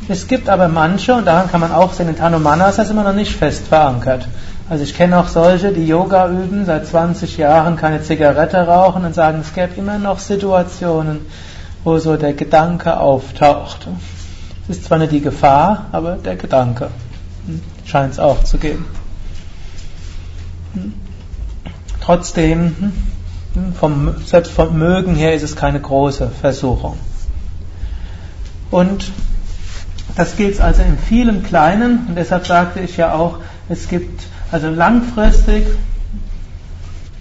[0.08, 3.14] Es gibt aber manche, und daran kann man auch sehen, in Tanumanas ist immer noch
[3.14, 4.28] nicht fest verankert.
[4.70, 9.14] Also ich kenne auch solche, die Yoga üben, seit 20 Jahren keine Zigarette rauchen und
[9.14, 11.26] sagen, es gäbe immer noch Situationen,
[11.84, 13.88] wo so der Gedanke auftaucht.
[14.70, 16.90] Es ist zwar nicht die Gefahr, aber der Gedanke
[17.46, 18.86] hm, scheint es auch zu geben.
[20.74, 20.94] Hm.
[22.00, 22.94] Trotzdem,
[23.54, 26.98] hm, vom, selbst vom Mögen her ist es keine große Versuchung.
[28.70, 29.12] Und
[30.16, 33.40] das gilt also in vielen Kleinen und deshalb sagte ich ja auch,
[33.70, 35.66] es gibt also langfristig,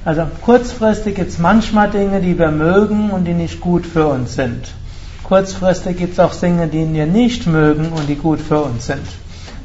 [0.04, 4.34] also kurzfristig gibt es manchmal Dinge, die wir mögen und die nicht gut für uns
[4.34, 4.72] sind.
[5.24, 9.06] Kurzfristig gibt es auch Dinge, die wir nicht mögen und die gut für uns sind.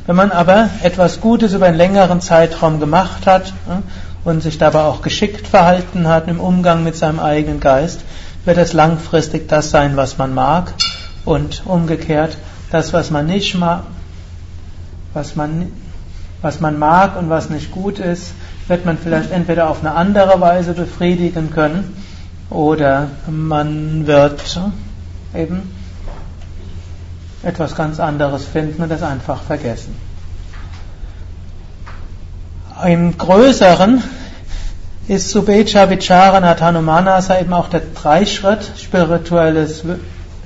[0.06, 3.82] Wenn man aber etwas Gutes über einen längeren Zeitraum gemacht hat hm,
[4.24, 8.02] und sich dabei auch geschickt verhalten hat im Umgang mit seinem eigenen Geist,
[8.46, 10.74] wird es langfristig das sein, was man mag
[11.26, 12.38] und umgekehrt
[12.72, 13.84] das, was man nicht mag,
[15.14, 15.72] was man,
[16.46, 18.34] was man mag und was nicht gut ist,
[18.68, 21.98] wird man vielleicht entweder auf eine andere Weise befriedigen können
[22.52, 24.62] oder man wird
[25.34, 25.74] eben
[27.42, 29.96] etwas ganz anderes finden und das einfach vergessen.
[32.86, 34.04] Im Größeren
[35.08, 39.84] ist Subecha Vicharana Tanumanasa eben auch der Dreischritt spirituelles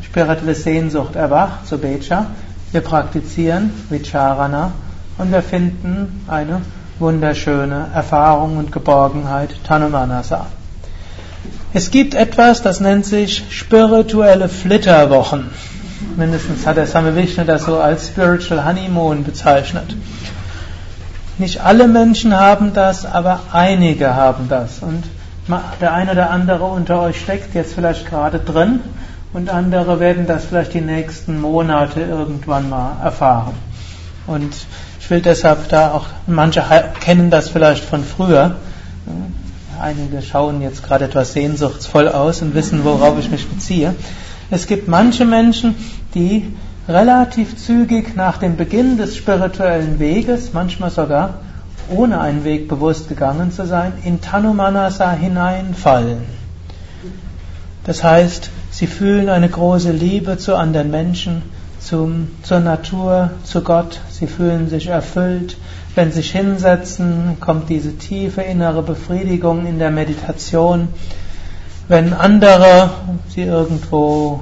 [0.01, 2.27] spirituelle Sehnsucht erwacht, so Becha.
[2.71, 4.71] Wir praktizieren Vicharana
[5.19, 6.61] und wir finden eine
[6.97, 10.47] wunderschöne Erfahrung und Geborgenheit, Tanumanasa.
[11.73, 15.51] Es gibt etwas, das nennt sich spirituelle Flitterwochen.
[16.15, 19.95] Mindestens hat der Same Vishnu das so als Spiritual Honeymoon bezeichnet.
[21.37, 24.79] Nicht alle Menschen haben das, aber einige haben das.
[24.79, 25.03] Und
[25.81, 28.79] der eine oder andere unter euch steckt jetzt vielleicht gerade drin
[29.33, 33.53] und andere werden das vielleicht die nächsten Monate irgendwann mal erfahren.
[34.27, 34.53] Und
[35.09, 36.63] ich will deshalb da auch, manche
[36.99, 38.57] kennen das vielleicht von früher.
[39.81, 43.95] Einige schauen jetzt gerade etwas sehnsuchtsvoll aus und wissen, worauf ich mich beziehe.
[44.51, 45.73] Es gibt manche Menschen,
[46.13, 46.55] die
[46.87, 51.39] relativ zügig nach dem Beginn des spirituellen Weges, manchmal sogar
[51.89, 56.19] ohne einen Weg bewusst gegangen zu sein, in Tanumanasa hineinfallen.
[57.83, 61.41] Das heißt, sie fühlen eine große Liebe zu anderen Menschen,
[61.79, 63.99] zum, zur Natur, zu Gott.
[64.09, 65.57] Sie fühlen sich erfüllt.
[65.95, 70.89] Wenn sie sich hinsetzen, kommt diese tiefe innere Befriedigung in der Meditation.
[71.87, 72.91] Wenn andere
[73.29, 74.41] sie irgendwo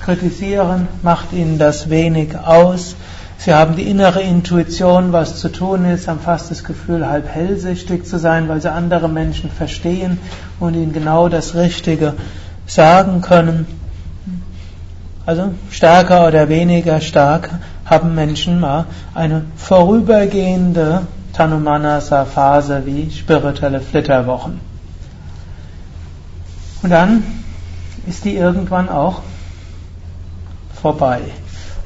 [0.00, 2.96] kritisieren, macht ihnen das wenig aus.
[3.38, 8.06] Sie haben die innere Intuition, was zu tun ist, haben fast das Gefühl, halb hellsichtig
[8.06, 10.18] zu sein, weil sie andere Menschen verstehen
[10.60, 12.14] und ihnen genau das Richtige
[12.66, 13.66] sagen können.
[15.26, 17.50] Also stärker oder weniger stark
[17.86, 24.60] haben Menschen mal eine vorübergehende Tanumanasa-Phase wie spirituelle Flitterwochen.
[26.82, 27.24] Und dann
[28.06, 29.22] ist die irgendwann auch
[30.80, 31.20] vorbei.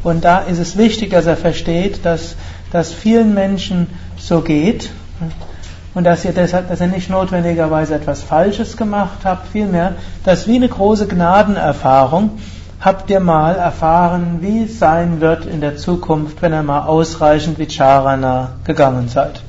[0.03, 2.35] Und da ist es wichtig, dass er versteht, dass
[2.73, 3.87] das vielen Menschen
[4.17, 4.91] so geht
[5.95, 10.57] und dass ihr deshalb, dass ihr nicht notwendigerweise etwas Falsches gemacht habt, vielmehr, dass wie
[10.57, 12.39] eine große Gnadenerfahrung
[12.81, 17.59] habt ihr mal erfahren, wie es sein wird in der Zukunft, wenn ihr mal ausreichend
[17.59, 19.43] Vicharana gegangen seid.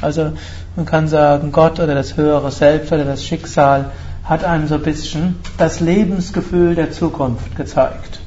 [0.00, 0.32] Also
[0.76, 3.86] man kann sagen, Gott oder das höhere Selbst oder das Schicksal
[4.22, 8.20] hat einem so ein bisschen das Lebensgefühl der Zukunft gezeigt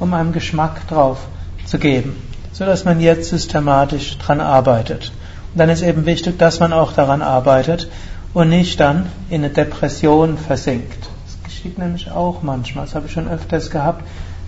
[0.00, 1.18] um einem Geschmack drauf
[1.66, 2.16] zu geben,
[2.52, 5.12] so dass man jetzt systematisch dran arbeitet.
[5.52, 7.88] Und dann ist eben wichtig, dass man auch daran arbeitet
[8.32, 11.08] und nicht dann in eine Depression versinkt.
[11.62, 12.86] Geschieht nämlich auch manchmal.
[12.86, 14.02] Das habe ich schon öfters gehabt.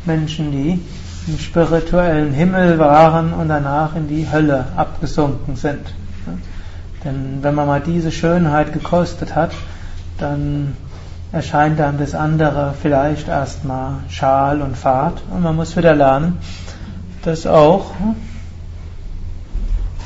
[0.07, 0.81] Menschen, die
[1.31, 5.93] im spirituellen Himmel waren und danach in die Hölle abgesunken sind.
[7.05, 9.51] Denn wenn man mal diese Schönheit gekostet hat,
[10.17, 10.75] dann
[11.33, 16.39] erscheint dann das andere vielleicht erstmal schal und fad und man muss wieder lernen,
[17.25, 17.91] dass auch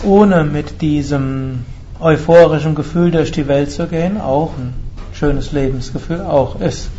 [0.02, 1.66] ohne mit diesem
[2.00, 4.74] euphorischen Gefühl durch die Welt zu gehen, auch ein
[5.12, 6.90] schönes Lebensgefühl auch ist.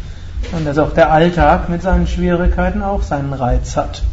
[0.51, 4.03] Und dass auch der Alltag mit seinen Schwierigkeiten auch seinen Reiz hat.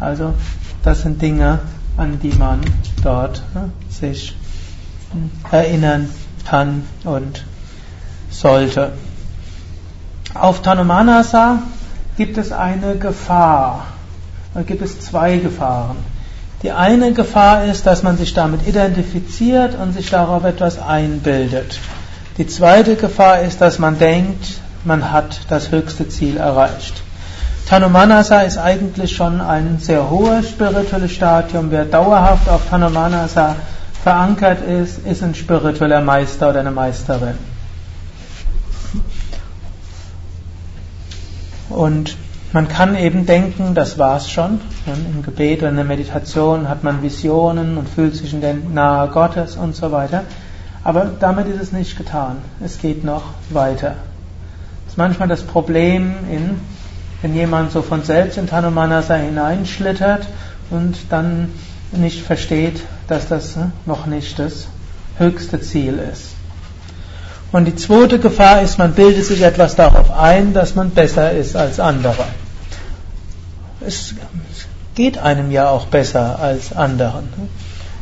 [0.00, 0.34] Also
[0.82, 1.58] das sind Dinge,
[1.96, 2.60] an die man
[3.02, 4.36] dort ne, sich
[5.50, 6.08] erinnern
[6.48, 7.44] kann und
[8.30, 8.92] sollte.
[10.34, 11.62] Auf Tanumanasa
[12.16, 13.86] gibt es eine Gefahr.
[14.54, 15.96] Da gibt es zwei Gefahren.
[16.62, 21.78] Die eine Gefahr ist, dass man sich damit identifiziert und sich darauf etwas einbildet.
[22.36, 24.58] Die zweite Gefahr ist, dass man denkt,
[24.88, 27.02] man hat das höchste Ziel erreicht.
[27.68, 31.70] Tanumanasa ist eigentlich schon ein sehr hohes spirituelles Stadium.
[31.70, 33.56] Wer dauerhaft auf Tanumanasa
[34.02, 37.34] verankert ist, ist ein spiritueller Meister oder eine Meisterin.
[41.68, 42.16] Und
[42.54, 44.62] man kann eben denken, das war's schon.
[44.86, 49.08] Im Gebet oder in der Meditation hat man Visionen und fühlt sich in der Nahe
[49.08, 50.24] Gottes und so weiter.
[50.82, 52.38] Aber damit ist es nicht getan.
[52.64, 53.96] Es geht noch weiter.
[54.98, 56.60] Manchmal das Problem, in,
[57.22, 60.26] wenn jemand so von selbst in Tanumanasa hineinschlittert
[60.70, 61.52] und dann
[61.92, 64.66] nicht versteht, dass das ne, noch nicht das
[65.16, 66.30] höchste Ziel ist.
[67.52, 71.54] Und die zweite Gefahr ist, man bildet sich etwas darauf ein, dass man besser ist
[71.54, 72.24] als andere.
[73.80, 74.16] Es
[74.96, 77.28] geht einem ja auch besser als anderen.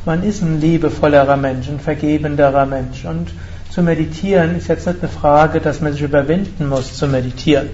[0.07, 3.05] Man ist ein liebevollerer Mensch, ein vergebenderer Mensch.
[3.05, 3.32] Und
[3.77, 7.68] zu meditieren ist jetzt nicht eine Frage, dass man sich überwinden muss zu meditieren,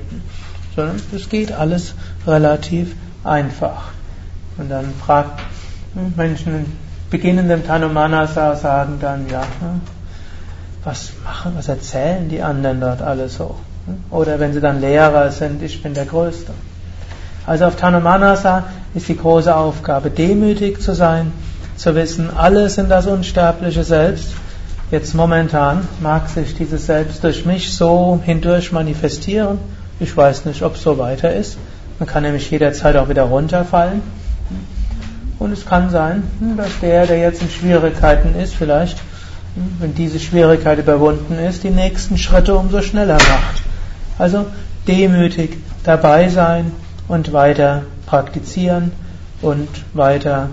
[0.75, 1.95] sondern es geht alles
[2.27, 3.93] relativ einfach.
[4.59, 5.41] Und dann fragt
[6.17, 6.77] Menschen
[7.09, 9.45] beginnendem Tanumanasa sagen dann, ja,
[10.83, 13.55] was machen, was erzählen die anderen dort alles so?
[14.11, 16.53] Oder wenn sie dann Lehrer sind, ich bin der Größte.
[17.47, 18.65] Also auf Tanumanasa
[18.97, 21.33] ist die große Aufgabe, demütig zu sein,
[21.77, 24.33] zu wissen, alle sind das unsterbliche Selbst.
[24.93, 29.59] Jetzt momentan mag sich dieses Selbst durch mich so hindurch manifestieren.
[29.99, 31.57] Ich weiß nicht, ob es so weiter ist.
[31.99, 34.03] Man kann nämlich jederzeit auch wieder runterfallen.
[35.39, 36.25] Und es kann sein,
[36.59, 38.99] dass der, der jetzt in Schwierigkeiten ist, vielleicht
[39.79, 43.63] wenn diese Schwierigkeit überwunden ist, die nächsten Schritte umso schneller macht.
[44.19, 44.45] Also
[44.87, 46.71] demütig dabei sein
[47.09, 48.93] und weiter praktizieren
[49.41, 50.51] und weiter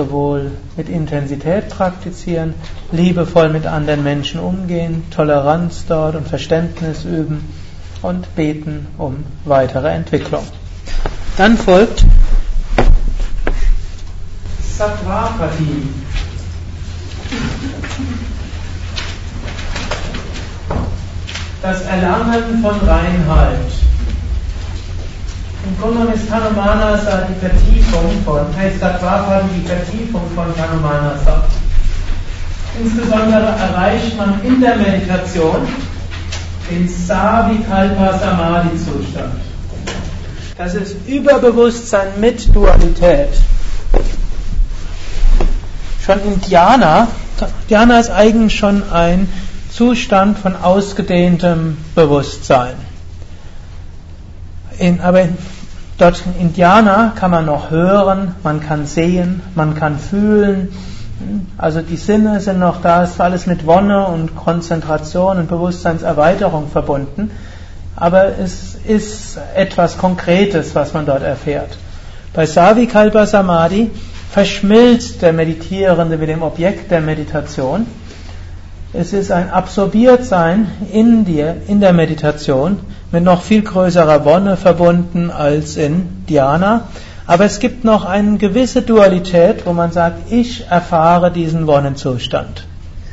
[0.00, 2.54] sowohl mit Intensität praktizieren,
[2.90, 7.52] liebevoll mit anderen Menschen umgehen, Toleranz dort und Verständnis üben
[8.00, 10.44] und beten um weitere Entwicklung.
[11.36, 12.06] Dann folgt
[14.78, 15.82] Sattvapati.
[21.60, 23.79] Das Erlangen von Reinheit.
[25.66, 31.44] Im Grunde ist Hanumanasa die Vertiefung von, heißt Sattvapati die Vertiefung von Hanumanasa.
[32.82, 35.68] Insbesondere erreicht man in der Meditation
[36.70, 39.34] den Savikalpa Samadhi Zustand.
[40.56, 43.30] Das ist Überbewusstsein mit Dualität.
[46.04, 47.08] Schon in Dhyana,
[47.68, 49.28] Dhyana ist eigentlich schon ein
[49.70, 52.89] Zustand von ausgedehntem Bewusstsein.
[54.80, 55.28] In, aber
[55.98, 60.70] dort in Dhyana kann man noch hören, man kann sehen, man kann fühlen,
[61.58, 66.70] also die Sinne sind noch da, es ist alles mit Wonne und Konzentration und Bewusstseinserweiterung
[66.70, 67.30] verbunden,
[67.94, 71.76] aber es ist etwas Konkretes, was man dort erfährt.
[72.32, 73.90] Bei Savikalpa Samadhi
[74.30, 77.86] verschmilzt der Meditierende mit dem Objekt der Meditation.
[78.92, 82.80] Es ist ein Absorbiertsein in dir, in der Meditation,
[83.12, 86.88] mit noch viel größerer Wonne verbunden als in Dhyana.
[87.24, 92.66] Aber es gibt noch eine gewisse Dualität, wo man sagt, ich erfahre diesen Wonnenzustand.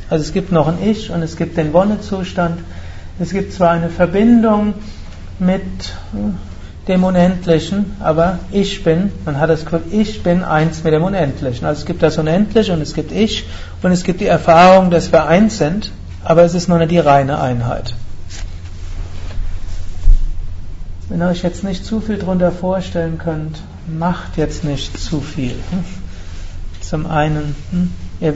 [0.10, 2.60] Also es gibt noch ein Ich und es gibt den Wonnezustand.
[3.20, 4.74] Es gibt zwar eine Verbindung
[5.38, 5.62] mit
[6.88, 11.66] dem Unendlichen, aber ich bin, man hat das Gefühl, ich bin eins mit dem Unendlichen.
[11.66, 13.46] Also es gibt das Unendliche und es gibt Ich
[13.84, 15.92] und es gibt die Erfahrung, dass wir eins sind,
[16.24, 17.94] aber es ist noch nicht die reine Einheit.
[21.10, 25.56] Wenn ihr euch jetzt nicht zu viel darunter vorstellen könnt, macht jetzt nicht zu viel.
[26.82, 28.34] Zum einen, hm, ihr,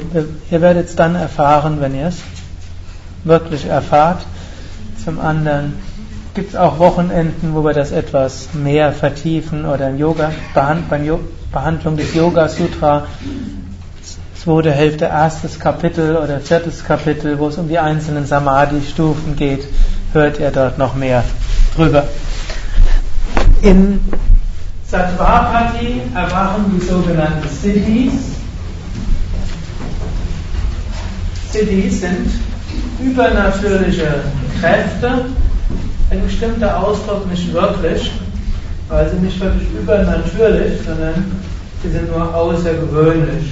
[0.49, 2.18] ihr werdet es dann erfahren, wenn ihr es
[3.24, 4.26] wirklich erfahrt.
[5.04, 5.74] Zum anderen
[6.34, 12.14] gibt es auch Wochenenden, wo wir das etwas mehr vertiefen oder im Yoga, Behandlung des
[12.14, 13.06] Yoga Sutra,
[14.42, 19.68] zweite Hälfte, erstes Kapitel oder viertes Kapitel, wo es um die einzelnen Samadhi-Stufen geht,
[20.14, 21.24] hört ihr dort noch mehr
[21.76, 22.06] drüber.
[23.62, 24.00] In
[24.88, 28.14] Sattvapati erwachen die sogenannten Siddhis.
[31.52, 32.30] Siddhis sind
[33.02, 34.24] übernatürliche
[34.60, 35.26] Kräfte,
[36.12, 38.12] ein bestimmter Ausdruck nicht wirklich,
[38.89, 41.32] weil sie nicht wirklich übernatürlich, sondern
[41.82, 43.51] sie sind nur außergewöhnlich.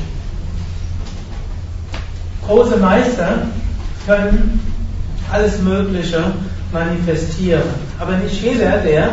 [2.46, 3.44] Große Meister
[4.06, 4.60] können
[5.32, 6.22] alles Mögliche
[6.74, 7.64] manifestieren,
[7.98, 9.10] aber nicht jeder, der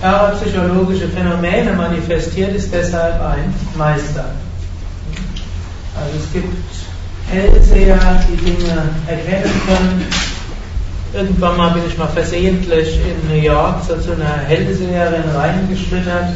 [0.00, 4.26] parapsychologische Phänomene manifestiert, ist deshalb ein Meister.
[5.96, 6.52] Also es gibt
[7.30, 10.06] Hellseher, die Dinge erkennen können.
[11.14, 16.28] Irgendwann mal bin ich mal versehentlich in New York so zu einer Hellseherin reingeschlittert,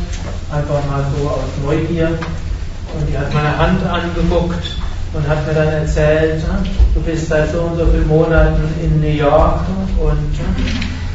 [0.52, 2.08] einfach mal so aus Neugier.
[2.08, 4.76] Und die hat meine Hand angeguckt
[5.14, 6.44] und hat mir dann erzählt,
[6.94, 9.60] du bist seit so und so vielen Monaten in New York
[9.98, 10.38] und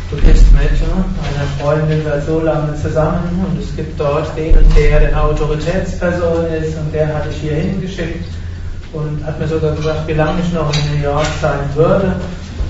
[0.10, 4.76] du bist mit einer Freundin seit so lange zusammen und es gibt dort den und
[4.76, 8.26] der, der eine Autoritätsperson ist und der hat dich hier hingeschickt
[8.92, 12.16] und hat mir sogar gesagt, wie lange ich noch in New York sein würde.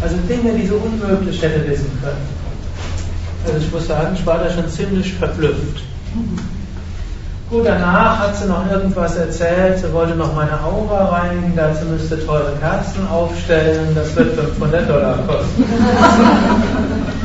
[0.02, 2.42] Also Dinge, die so unmöglich hätte wissen können.
[3.46, 5.84] Also ich muss sagen, ich war da schon ziemlich verblüfft.
[7.50, 12.26] Gut, danach hat sie noch irgendwas erzählt, sie wollte noch meine Aura reinigen, dazu müsste
[12.26, 15.64] teure Kerzen aufstellen, das wird 500 Dollar kosten.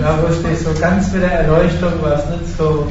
[0.00, 2.86] Da wusste ich so ganz mit der Erleuchtung war es nicht so.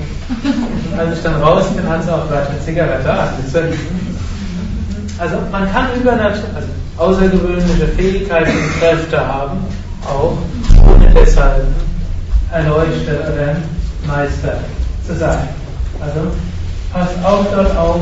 [0.97, 3.79] Als ich dann raus bin, hat sie auch gleich eine Zigarette angezündet.
[5.17, 6.67] Also man kann übernatürlich, also
[6.97, 9.59] außergewöhnliche Fähigkeiten und Kräfte haben,
[10.05, 10.37] auch
[10.85, 11.65] ohne deshalb
[12.51, 13.55] erleuchtet oder
[14.07, 14.59] Meister
[15.05, 15.47] zu sein.
[15.99, 16.31] Also
[16.93, 18.01] passt auch dort auf,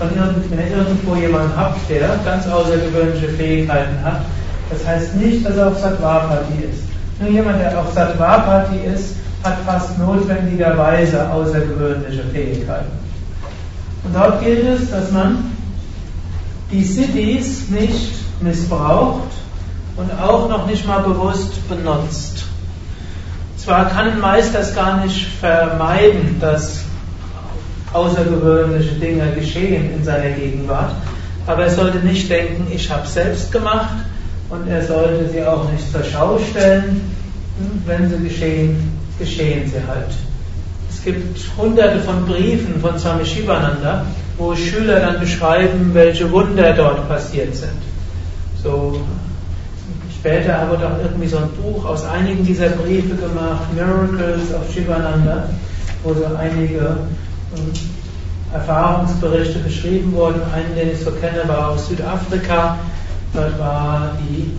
[0.00, 4.22] wenn, irgend, wenn ihr irgendwo jemanden habt, der ganz außergewöhnliche Fähigkeiten hat.
[4.70, 6.84] Das heißt nicht, dass er auf Sattvapati ist.
[7.20, 12.92] Nur jemand, der auf Sattvapati ist, hat fast notwendigerweise außergewöhnliche Fähigkeiten.
[14.04, 15.52] Und dort gilt es, dass man
[16.70, 19.30] die Siddhis nicht missbraucht
[19.96, 22.44] und auch noch nicht mal bewusst benutzt.
[23.56, 26.80] Zwar kann ein Meister es gar nicht vermeiden, dass
[27.92, 30.94] außergewöhnliche Dinge geschehen in seiner Gegenwart,
[31.46, 33.94] aber er sollte nicht denken, ich habe es selbst gemacht
[34.50, 37.00] und er sollte sie auch nicht zur Schau stellen.
[37.86, 40.10] Wenn sie geschehen, geschehen sie halt.
[40.90, 44.04] Es gibt hunderte von Briefen von Swami Shivananda,
[44.38, 47.91] wo Schüler dann beschreiben, welche Wunder dort passiert sind.
[48.62, 49.00] So
[50.10, 55.48] später wurde auch irgendwie so ein Buch aus einigen dieser Briefe gemacht, Miracles of Shivananda,
[56.04, 56.96] wo so einige
[57.56, 57.72] ähm,
[58.52, 60.40] Erfahrungsberichte beschrieben wurden.
[60.54, 62.78] Einen, den ich so kenne, war aus Südafrika.
[63.34, 64.52] Dort war die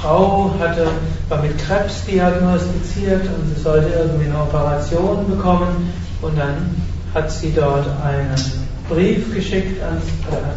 [0.00, 0.86] Frau, hatte,
[1.28, 5.92] war mit Krebs diagnostiziert und sie sollte irgendwie eine Operation bekommen.
[6.20, 6.76] Und dann
[7.14, 10.00] hat sie dort einen Brief geschickt, an,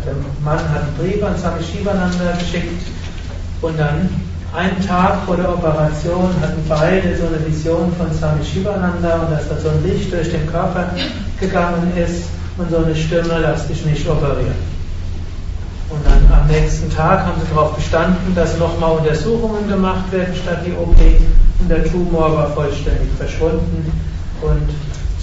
[0.06, 0.14] der
[0.44, 2.88] Mann hat einen Brief an Swami Shivananda geschickt
[3.62, 4.10] und dann
[4.54, 9.50] einen Tag vor der Operation hatten beide so eine Vision von Swami Shivananda und dass
[9.50, 10.90] da so ein Licht durch den Körper
[11.40, 14.76] gegangen ist und so eine Stimme, lass dich nicht operieren.
[15.90, 20.62] Und dann am nächsten Tag haben sie darauf bestanden, dass nochmal Untersuchungen gemacht werden statt
[20.66, 20.98] die OP
[21.60, 23.92] und der Tumor war vollständig verschwunden
[24.42, 24.70] und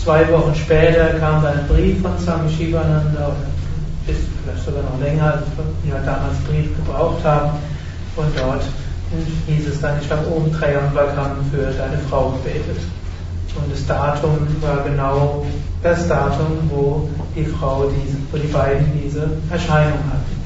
[0.02, 3.36] Zwei Wochen später kam dann ein Brief von Swami Shivananda,
[4.04, 5.42] bis vielleicht sogar noch länger, als
[5.84, 7.50] wir damals Brief gebraucht haben.
[8.16, 8.62] Und dort
[9.46, 12.82] hieß es dann, ich habe oben Triambakam für deine Frau gebetet.
[13.54, 15.46] Und das Datum war genau
[15.84, 20.42] das Datum, wo die Frau diese, wo die beiden diese Erscheinung hatten.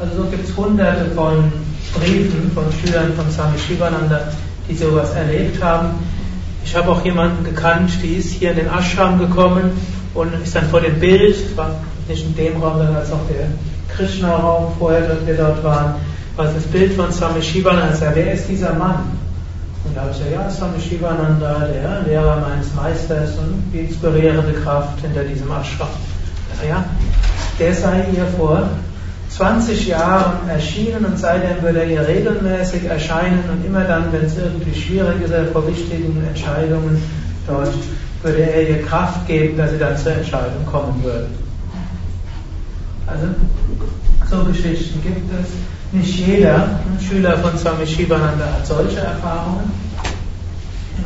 [0.00, 1.52] Also so gibt es hunderte von
[1.94, 4.28] Briefen von Schülern von Swami Shivananda,
[4.66, 5.98] die sowas erlebt haben.
[6.66, 9.70] Ich habe auch jemanden gekannt, die ist hier in den Ashram gekommen
[10.14, 11.70] und ist dann vor dem Bild, war
[12.08, 13.46] nicht in dem Raum, sondern als auch der
[13.94, 15.94] Krishna-Raum vorher, dass wir dort waren,
[16.34, 18.10] war das Bild von Swami Shivananda.
[18.12, 19.16] Wer ist dieser Mann?
[19.84, 24.52] Und da habe ich gesagt, ja, Swami Shivananda, der Lehrer meines Meisters und die inspirierende
[24.54, 25.88] Kraft hinter diesem Ashram.
[26.68, 26.84] Ja,
[27.60, 28.68] der sei hier vor
[29.36, 34.38] 20 Jahren erschienen und seitdem würde er hier regelmäßig erscheinen und immer dann, wenn es
[34.38, 37.02] irgendwie schwierig ist vor wichtigen Entscheidungen
[37.46, 37.74] dort,
[38.22, 41.34] würde er ihr Kraft geben, dass sie dann zur Entscheidung kommen würden.
[43.06, 43.26] Also,
[44.30, 45.48] so Geschichten gibt es.
[45.92, 49.70] Nicht jeder Schüler von Swami Shivananda hat solche Erfahrungen,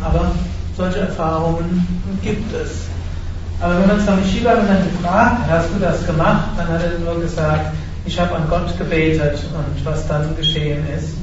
[0.03, 0.31] aber
[0.77, 1.87] solche Erfahrungen
[2.23, 2.87] gibt es.
[3.61, 7.75] Aber wenn man Swami Shivananda gefragt, hast du das gemacht, dann hat er nur gesagt,
[8.05, 11.15] ich habe an Gott gebetet und was dann geschehen ist,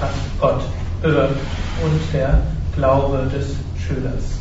[0.00, 0.62] hat Gott
[1.02, 1.40] bewirkt
[1.84, 2.38] und der
[2.74, 3.54] Glaube des
[3.86, 4.40] Schülers.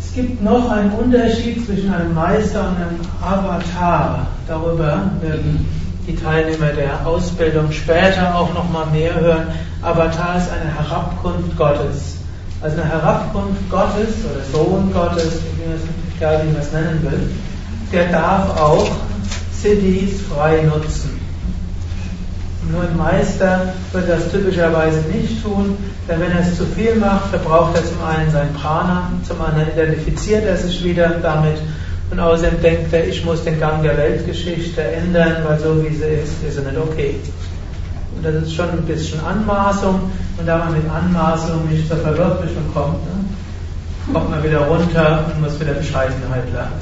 [0.00, 4.28] Es gibt noch einen Unterschied zwischen einem Meister und einem Avatar.
[4.46, 5.66] Darüber werden
[6.06, 9.46] die Teilnehmer der Ausbildung später auch noch mal mehr hören.
[9.82, 12.18] Avatar ist eine Herabkunft Gottes.
[12.60, 15.40] Also eine Herabkunft Gottes oder Sohn Gottes,
[16.16, 17.30] egal wie man es nennen will,
[17.92, 18.90] der darf auch
[19.60, 21.20] CDs frei nutzen.
[22.70, 25.76] Nur ein Meister wird das typischerweise nicht tun,
[26.08, 29.68] denn wenn er es zu viel macht, verbraucht er zum einen sein Prana, zum anderen
[29.68, 31.58] identifiziert er sich wieder damit
[32.10, 36.04] und außerdem denkt er, ich muss den Gang der Weltgeschichte ändern, weil so wie sie
[36.04, 37.16] ist, ist sie nicht okay.
[38.16, 42.72] Und das ist schon ein bisschen Anmaßung und da man mit Anmaßung nicht zur Verwirklichung
[42.72, 43.24] kommt, ne,
[44.12, 46.72] kommt man wieder runter und muss wieder Bescheidenheit lernen.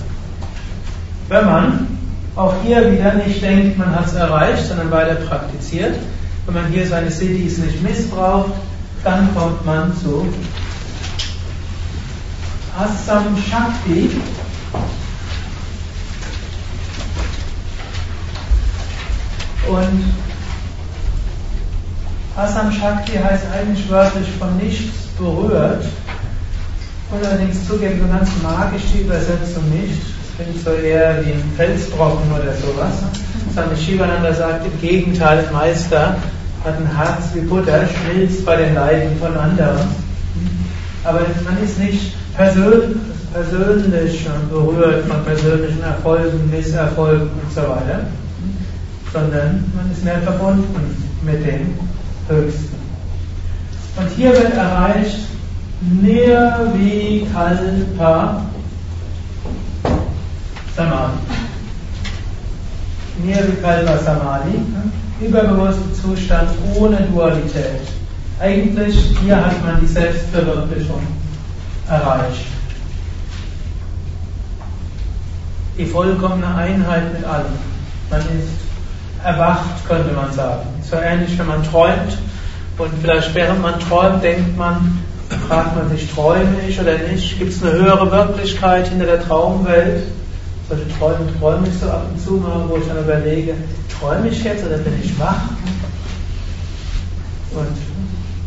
[1.28, 1.98] Wenn man
[2.34, 5.96] auch hier wieder nicht denkt, man hat es erreicht, sondern weiter praktiziert,
[6.46, 8.52] wenn man hier seine Cities nicht missbraucht,
[9.04, 10.32] dann kommt man zu
[12.78, 14.10] Assam Shakti.
[19.68, 20.04] Und
[22.36, 25.84] Assam Shakti heißt eigentlich wörtlich von nichts berührt
[27.12, 30.00] allerdings zugeben, so ganz mag ich die Übersetzung nicht.
[30.00, 32.94] Das klingt so eher wie ein Felsbrocken oder sowas.
[33.52, 36.16] Swami Shivananda sagt im Gegenteil, Meister
[36.64, 39.88] hat ein Herz wie Butter, schmilzt bei den Leiden von anderen.
[41.04, 42.96] Aber man ist nicht persönlich
[44.50, 48.06] berührt von persönlichen Erfolgen, Misserfolgen und so weiter,
[49.12, 51.74] sondern man ist mehr verbunden mit dem
[52.28, 52.76] Höchsten.
[53.96, 55.18] Und hier wird erreicht,
[55.82, 57.32] Nirvikalpa
[60.76, 61.18] Samadhi.
[63.24, 64.62] Nirvikalpa Samadhi,
[65.20, 67.80] überbewusster Zustand ohne Dualität.
[68.38, 71.02] Eigentlich, hier hat man die Selbstverwirklichung
[71.88, 72.46] erreicht.
[75.76, 77.58] Die vollkommene Einheit mit allem.
[78.10, 78.62] Man ist
[79.24, 80.66] erwacht, könnte man sagen.
[80.88, 82.18] So ähnlich, wenn man träumt.
[82.78, 85.02] Und vielleicht während man träumt, denkt man,
[85.48, 87.38] fragt man sich, träume ich oder nicht?
[87.38, 90.04] Gibt es eine höhere Wirklichkeit hinter der Traumwelt?
[90.68, 93.54] Solche Träume träume ich so ab und zu mal, wo ich dann überlege,
[93.98, 95.42] träume ich jetzt oder bin ich wach?
[97.52, 97.76] Und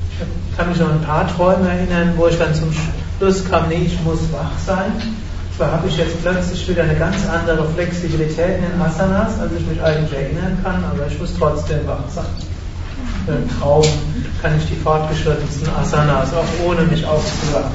[0.10, 2.72] ich kann mich noch ein paar Träume erinnern, wo ich dann zum
[3.18, 4.92] Schluss kam, nee, ich muss wach sein.
[5.58, 9.66] Zwar habe ich jetzt plötzlich wieder eine ganz andere Flexibilität in den Asanas, als ich
[9.68, 12.26] mich eigentlich erinnern kann, aber ich muss trotzdem wach sein
[13.28, 13.84] im Traum
[14.46, 17.72] kann ich die fortgeschrittensten Asanas, auch ohne mich aufzuwachen,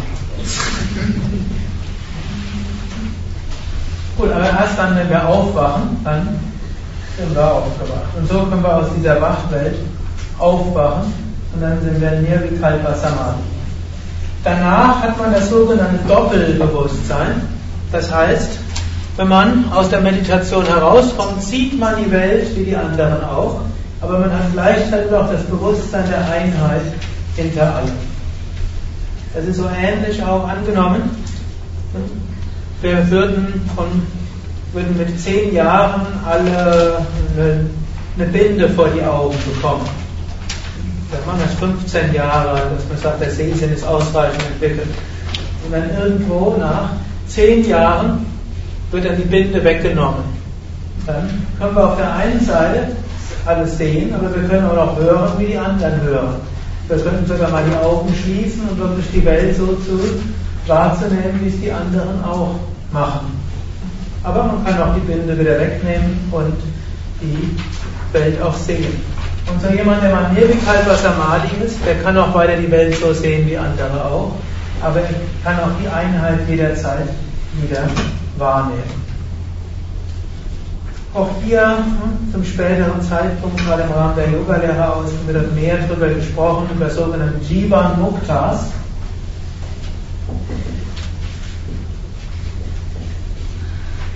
[4.16, 6.38] Gut, aber erst dann, wenn wir aufwachen, dann
[7.18, 8.14] sind wir aufgewacht.
[8.16, 9.78] Und so können wir aus dieser Wachwelt
[10.38, 11.12] aufwachen
[11.54, 13.42] und dann sind wir Nirvikalpa Samadhi.
[14.44, 17.48] Danach hat man das sogenannte Doppelbewusstsein.
[17.90, 18.58] Das heißt,
[19.16, 23.62] wenn man aus der Meditation herauskommt, sieht man die Welt wie die anderen auch,
[24.00, 26.82] aber man hat gleichzeitig auch das Bewusstsein der Einheit
[27.36, 27.92] hinter allem.
[29.34, 31.02] Das ist so ähnlich auch angenommen.
[32.80, 33.86] Wir würden, von,
[34.72, 37.06] würden mit zehn Jahren alle
[37.36, 37.66] eine,
[38.16, 39.86] eine Binde vor die Augen bekommen.
[41.10, 44.88] Wenn man das 15 Jahre, dass man sagt, der Sehsinn ist ausreichend entwickelt.
[45.66, 46.90] Und dann irgendwo nach
[47.26, 48.24] zehn Jahren
[48.90, 50.24] wird dann die Binde weggenommen.
[51.06, 52.92] Dann können wir auf der einen Seite
[53.46, 56.34] alles sehen, aber wir können auch hören, wie die anderen hören.
[56.88, 60.00] Wir können sogar mal die Augen schließen und wirklich die Welt so zu
[60.66, 62.56] wahrzunehmen, wie es die anderen auch
[62.92, 63.40] machen.
[64.22, 66.54] Aber man kann auch die Binde wieder wegnehmen und
[67.22, 67.56] die
[68.12, 69.02] Welt auch sehen.
[69.46, 73.12] Und so jemand, der mal Nirvikalpa Samadhi ist, der kann auch weiter die Welt so
[73.12, 74.32] sehen wie andere auch,
[74.82, 75.08] aber er
[75.42, 77.08] kann auch die Einheit jederzeit
[77.60, 77.82] wieder
[78.36, 79.09] wahrnehmen.
[81.12, 86.08] Auch hier hm, zum späteren Zeitpunkt, gerade im Rahmen der Yoga-Lehre aus, wird mehr darüber
[86.08, 88.66] gesprochen, über sogenannte Jivan Muktas.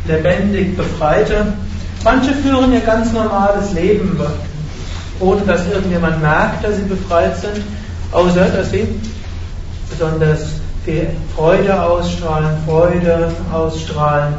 [0.06, 1.52] Lebendig Befreite.
[2.04, 4.16] Manche führen ihr ganz normales Leben,
[5.18, 7.60] ohne dass irgendjemand merkt, dass sie befreit sind,
[8.12, 8.86] außer dass sie
[9.90, 10.44] besonders
[10.84, 14.34] viel Freude ausstrahlen, Freude ausstrahlen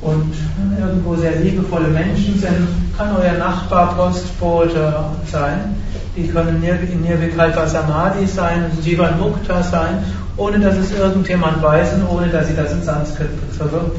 [0.00, 0.32] und
[0.78, 4.94] irgendwo sehr liebevolle Menschen sind, kann euer Nachbar Postbote
[5.30, 5.76] sein,
[6.16, 10.04] die können in Nirvikalpa Samadhi sein, Jivan Mukta sein,
[10.36, 13.28] ohne dass es irgendjemand weiß und ohne dass sie das in Sanskrit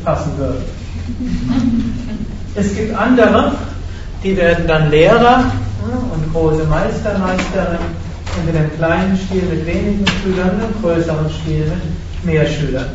[0.03, 0.63] fassen würden.
[2.55, 3.51] Es gibt andere,
[4.23, 5.51] die werden dann Lehrer
[6.13, 12.25] und große Meister, Meisterinnen, entweder im kleinen Stil mit wenigen Schülern, im größeren Stil mit
[12.25, 12.87] mehr Schülern.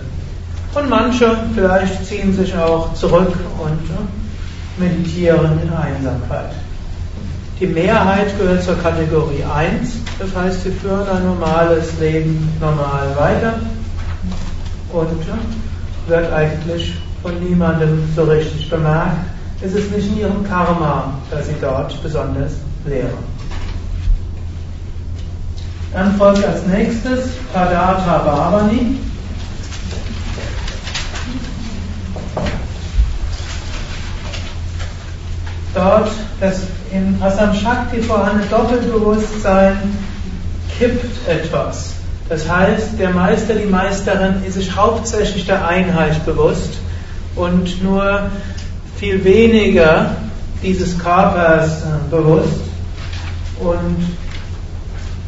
[0.74, 3.32] Und manche vielleicht ziehen sich auch zurück
[3.62, 6.50] und meditieren in Einsamkeit.
[7.60, 13.60] Die Mehrheit gehört zur Kategorie 1, das heißt, sie führen ein normales Leben normal weiter
[14.92, 19.26] und wird eigentlich von niemandem so richtig bemerkt.
[19.62, 23.34] Es ist nicht in ihrem Karma, dass sie dort besonders lehren.
[25.92, 28.98] Dann folgt als nächstes Padata Bhavani.
[35.74, 36.10] Dort
[36.40, 36.60] das
[36.92, 39.76] in Asam Shakti vorhandene Doppelbewusstsein
[40.78, 41.94] kippt etwas.
[42.28, 46.78] Das heißt, der Meister, die Meisterin ist sich hauptsächlich der Einheit bewusst
[47.36, 48.30] und nur
[48.96, 50.16] viel weniger
[50.62, 52.60] dieses Körpers äh, bewusst.
[53.60, 54.06] Und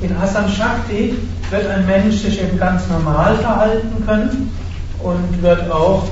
[0.00, 1.16] in Asam Shakti
[1.50, 4.50] wird ein Mensch sich eben ganz normal verhalten können
[5.02, 6.04] und wird auch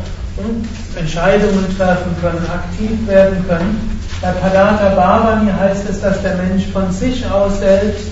[0.96, 3.93] Entscheidungen treffen können, aktiv werden können.
[4.24, 8.06] Bei Padata Bhavani heißt es, dass der Mensch von sich aus selbst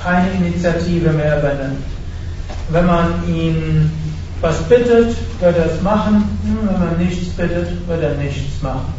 [0.00, 1.82] keine Initiative mehr übernimmt.
[2.68, 3.90] Wenn man ihn
[4.40, 6.38] was bittet, wird er es machen.
[6.44, 8.94] Hm, wenn man nichts bittet, wird er nichts machen.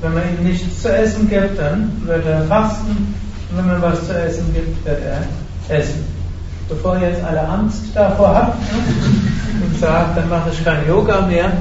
[0.00, 3.14] Wenn man ihm nichts zu essen gibt, dann wird er fasten.
[3.50, 6.02] Und wenn man was zu essen gibt, wird er essen.
[6.66, 8.58] Bevor ihr jetzt alle Angst davor habt
[9.60, 11.52] und sagt, dann mache ich kein Yoga mehr.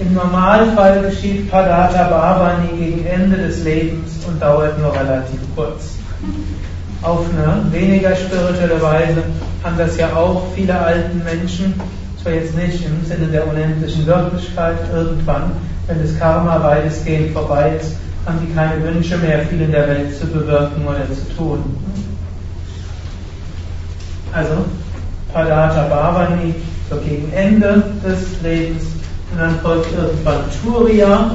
[0.00, 5.94] Im Normalfall geschieht Padata Bhavani gegen Ende des Lebens und dauert nur relativ kurz.
[7.02, 9.22] Auf eine weniger spirituelle Weise
[9.62, 11.74] haben das ja auch viele alten Menschen,
[12.20, 15.52] zwar jetzt nicht im Sinne der unendlichen Wirklichkeit, irgendwann,
[15.86, 17.94] wenn das Karma weitestgehend vorbei ist,
[18.26, 21.76] haben die keine Wünsche mehr, viel in der Welt zu bewirken oder zu tun.
[24.32, 24.64] Also
[25.32, 26.54] Padata Bhavani,
[26.90, 28.93] so gegen Ende des Lebens.
[29.34, 31.32] Und dann folgt irgendwann Turiya.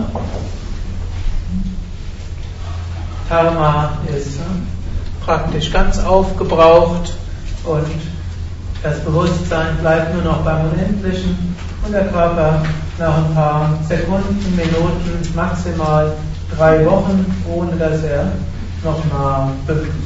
[3.28, 4.40] Dharma ist
[5.26, 7.14] praktisch ganz aufgebraucht
[7.66, 7.92] und
[8.82, 12.64] das Bewusstsein bleibt nur noch beim Unendlichen und der Körper
[12.98, 16.14] nach ein paar Sekunden, Minuten, maximal
[16.56, 18.32] drei Wochen, ohne dass er
[18.82, 19.50] nochmal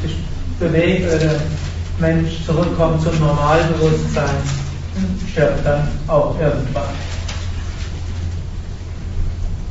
[0.01, 0.17] sich
[0.59, 1.35] bewegt oder
[1.99, 4.35] Mensch zurückkommt zum Normalbewusstsein,
[5.31, 7.12] stirbt dann auch irgendwann.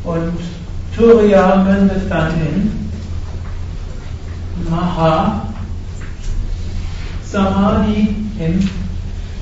[0.04, 0.38] Und
[0.96, 2.90] Turiya mündet dann in
[4.68, 5.46] Maha
[7.24, 8.68] Samadhi in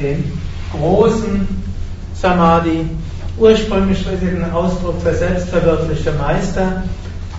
[0.01, 0.33] den
[0.73, 1.49] großen
[2.15, 2.89] Samadhi.
[3.39, 6.83] Ursprünglich ist es ein Ausdruck für selbstverwirklichte Meister.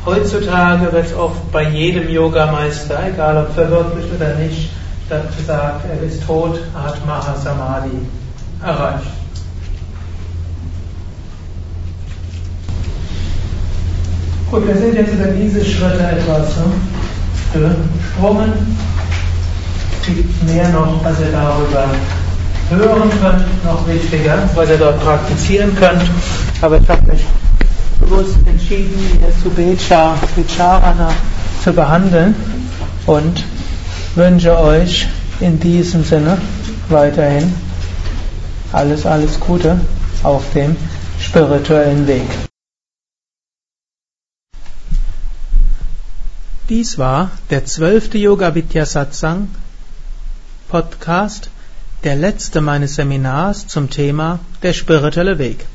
[0.06, 4.72] Heutzutage wird es oft bei jedem Yogameister, egal ob verwirklicht oder nicht,
[5.38, 7.92] gesagt, er ist tot, er hat Mahasamadhi
[8.64, 9.21] erreicht.
[14.52, 16.58] Gut, wir sind jetzt über diese Schritte etwas
[17.56, 18.52] ne, gesprungen.
[20.02, 21.86] Es gibt mehr noch, was ihr darüber
[22.70, 26.02] hören könnt, noch wichtiger, was ihr dort praktizieren könnt.
[26.62, 27.22] Aber ich habe mich
[28.02, 31.12] bewusst entschieden, jetzt Subecha Vicharana
[31.64, 32.36] zu behandeln
[33.06, 33.46] und
[34.16, 35.08] wünsche euch
[35.40, 36.38] in diesem Sinne
[36.90, 37.54] weiterhin
[38.74, 39.80] alles, alles Gute
[40.24, 40.76] auf dem
[41.22, 42.51] spirituellen Weg.
[46.72, 49.50] Dies war der zwölfte Yoga Vidya Satsang
[50.70, 51.50] Podcast,
[52.06, 55.66] der letzte meines Seminars zum Thema der spirituelle Weg.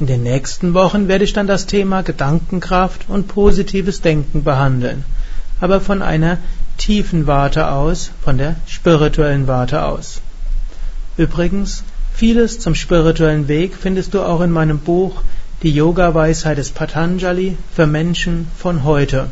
[0.00, 5.06] In den nächsten Wochen werde ich dann das Thema Gedankenkraft und positives Denken behandeln,
[5.62, 6.36] aber von einer
[6.76, 10.20] tiefen Warte aus, von der spirituellen Warte aus.
[11.16, 15.22] Übrigens, vieles zum spirituellen Weg findest du auch in meinem Buch
[15.62, 19.30] Die Yoga-Weisheit des Patanjali für Menschen von heute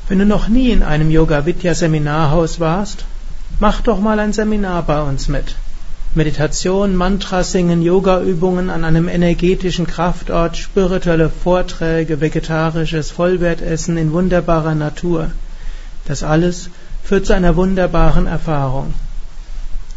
[0.08, 3.06] Wenn du noch nie in einem Yoga Vidya Seminarhaus warst,
[3.60, 5.56] Mach doch mal ein Seminar bei uns mit.
[6.14, 15.32] Meditation, Mantra singen, Yoga-Übungen an einem energetischen Kraftort, spirituelle Vorträge, vegetarisches Vollwertessen in wunderbarer Natur.
[16.06, 16.70] Das alles
[17.04, 18.94] führt zu einer wunderbaren Erfahrung.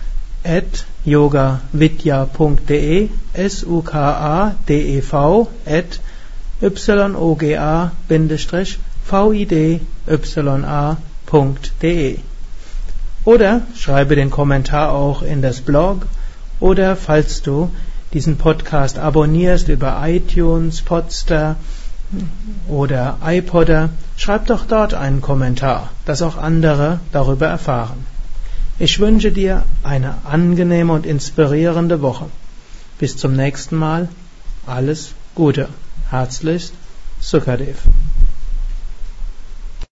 [0.45, 5.99] at yogavidya.de s u k a d e v at
[6.61, 6.69] y
[11.31, 12.19] www.ccc.de.
[13.25, 16.07] Oder schreibe den Kommentar auch in das Blog
[16.61, 17.71] oder falls du
[18.15, 21.57] diesen Podcast abonnierst über iTunes, Podster
[22.69, 28.07] oder iPodder, schreib doch dort einen Kommentar, dass auch andere darüber erfahren.
[28.79, 32.27] Ich wünsche dir eine angenehme und inspirierende Woche.
[32.99, 34.09] Bis zum nächsten Mal.
[34.67, 35.69] Alles Gute.
[36.11, 36.73] Herzlichst,
[37.21, 37.77] Sukadev.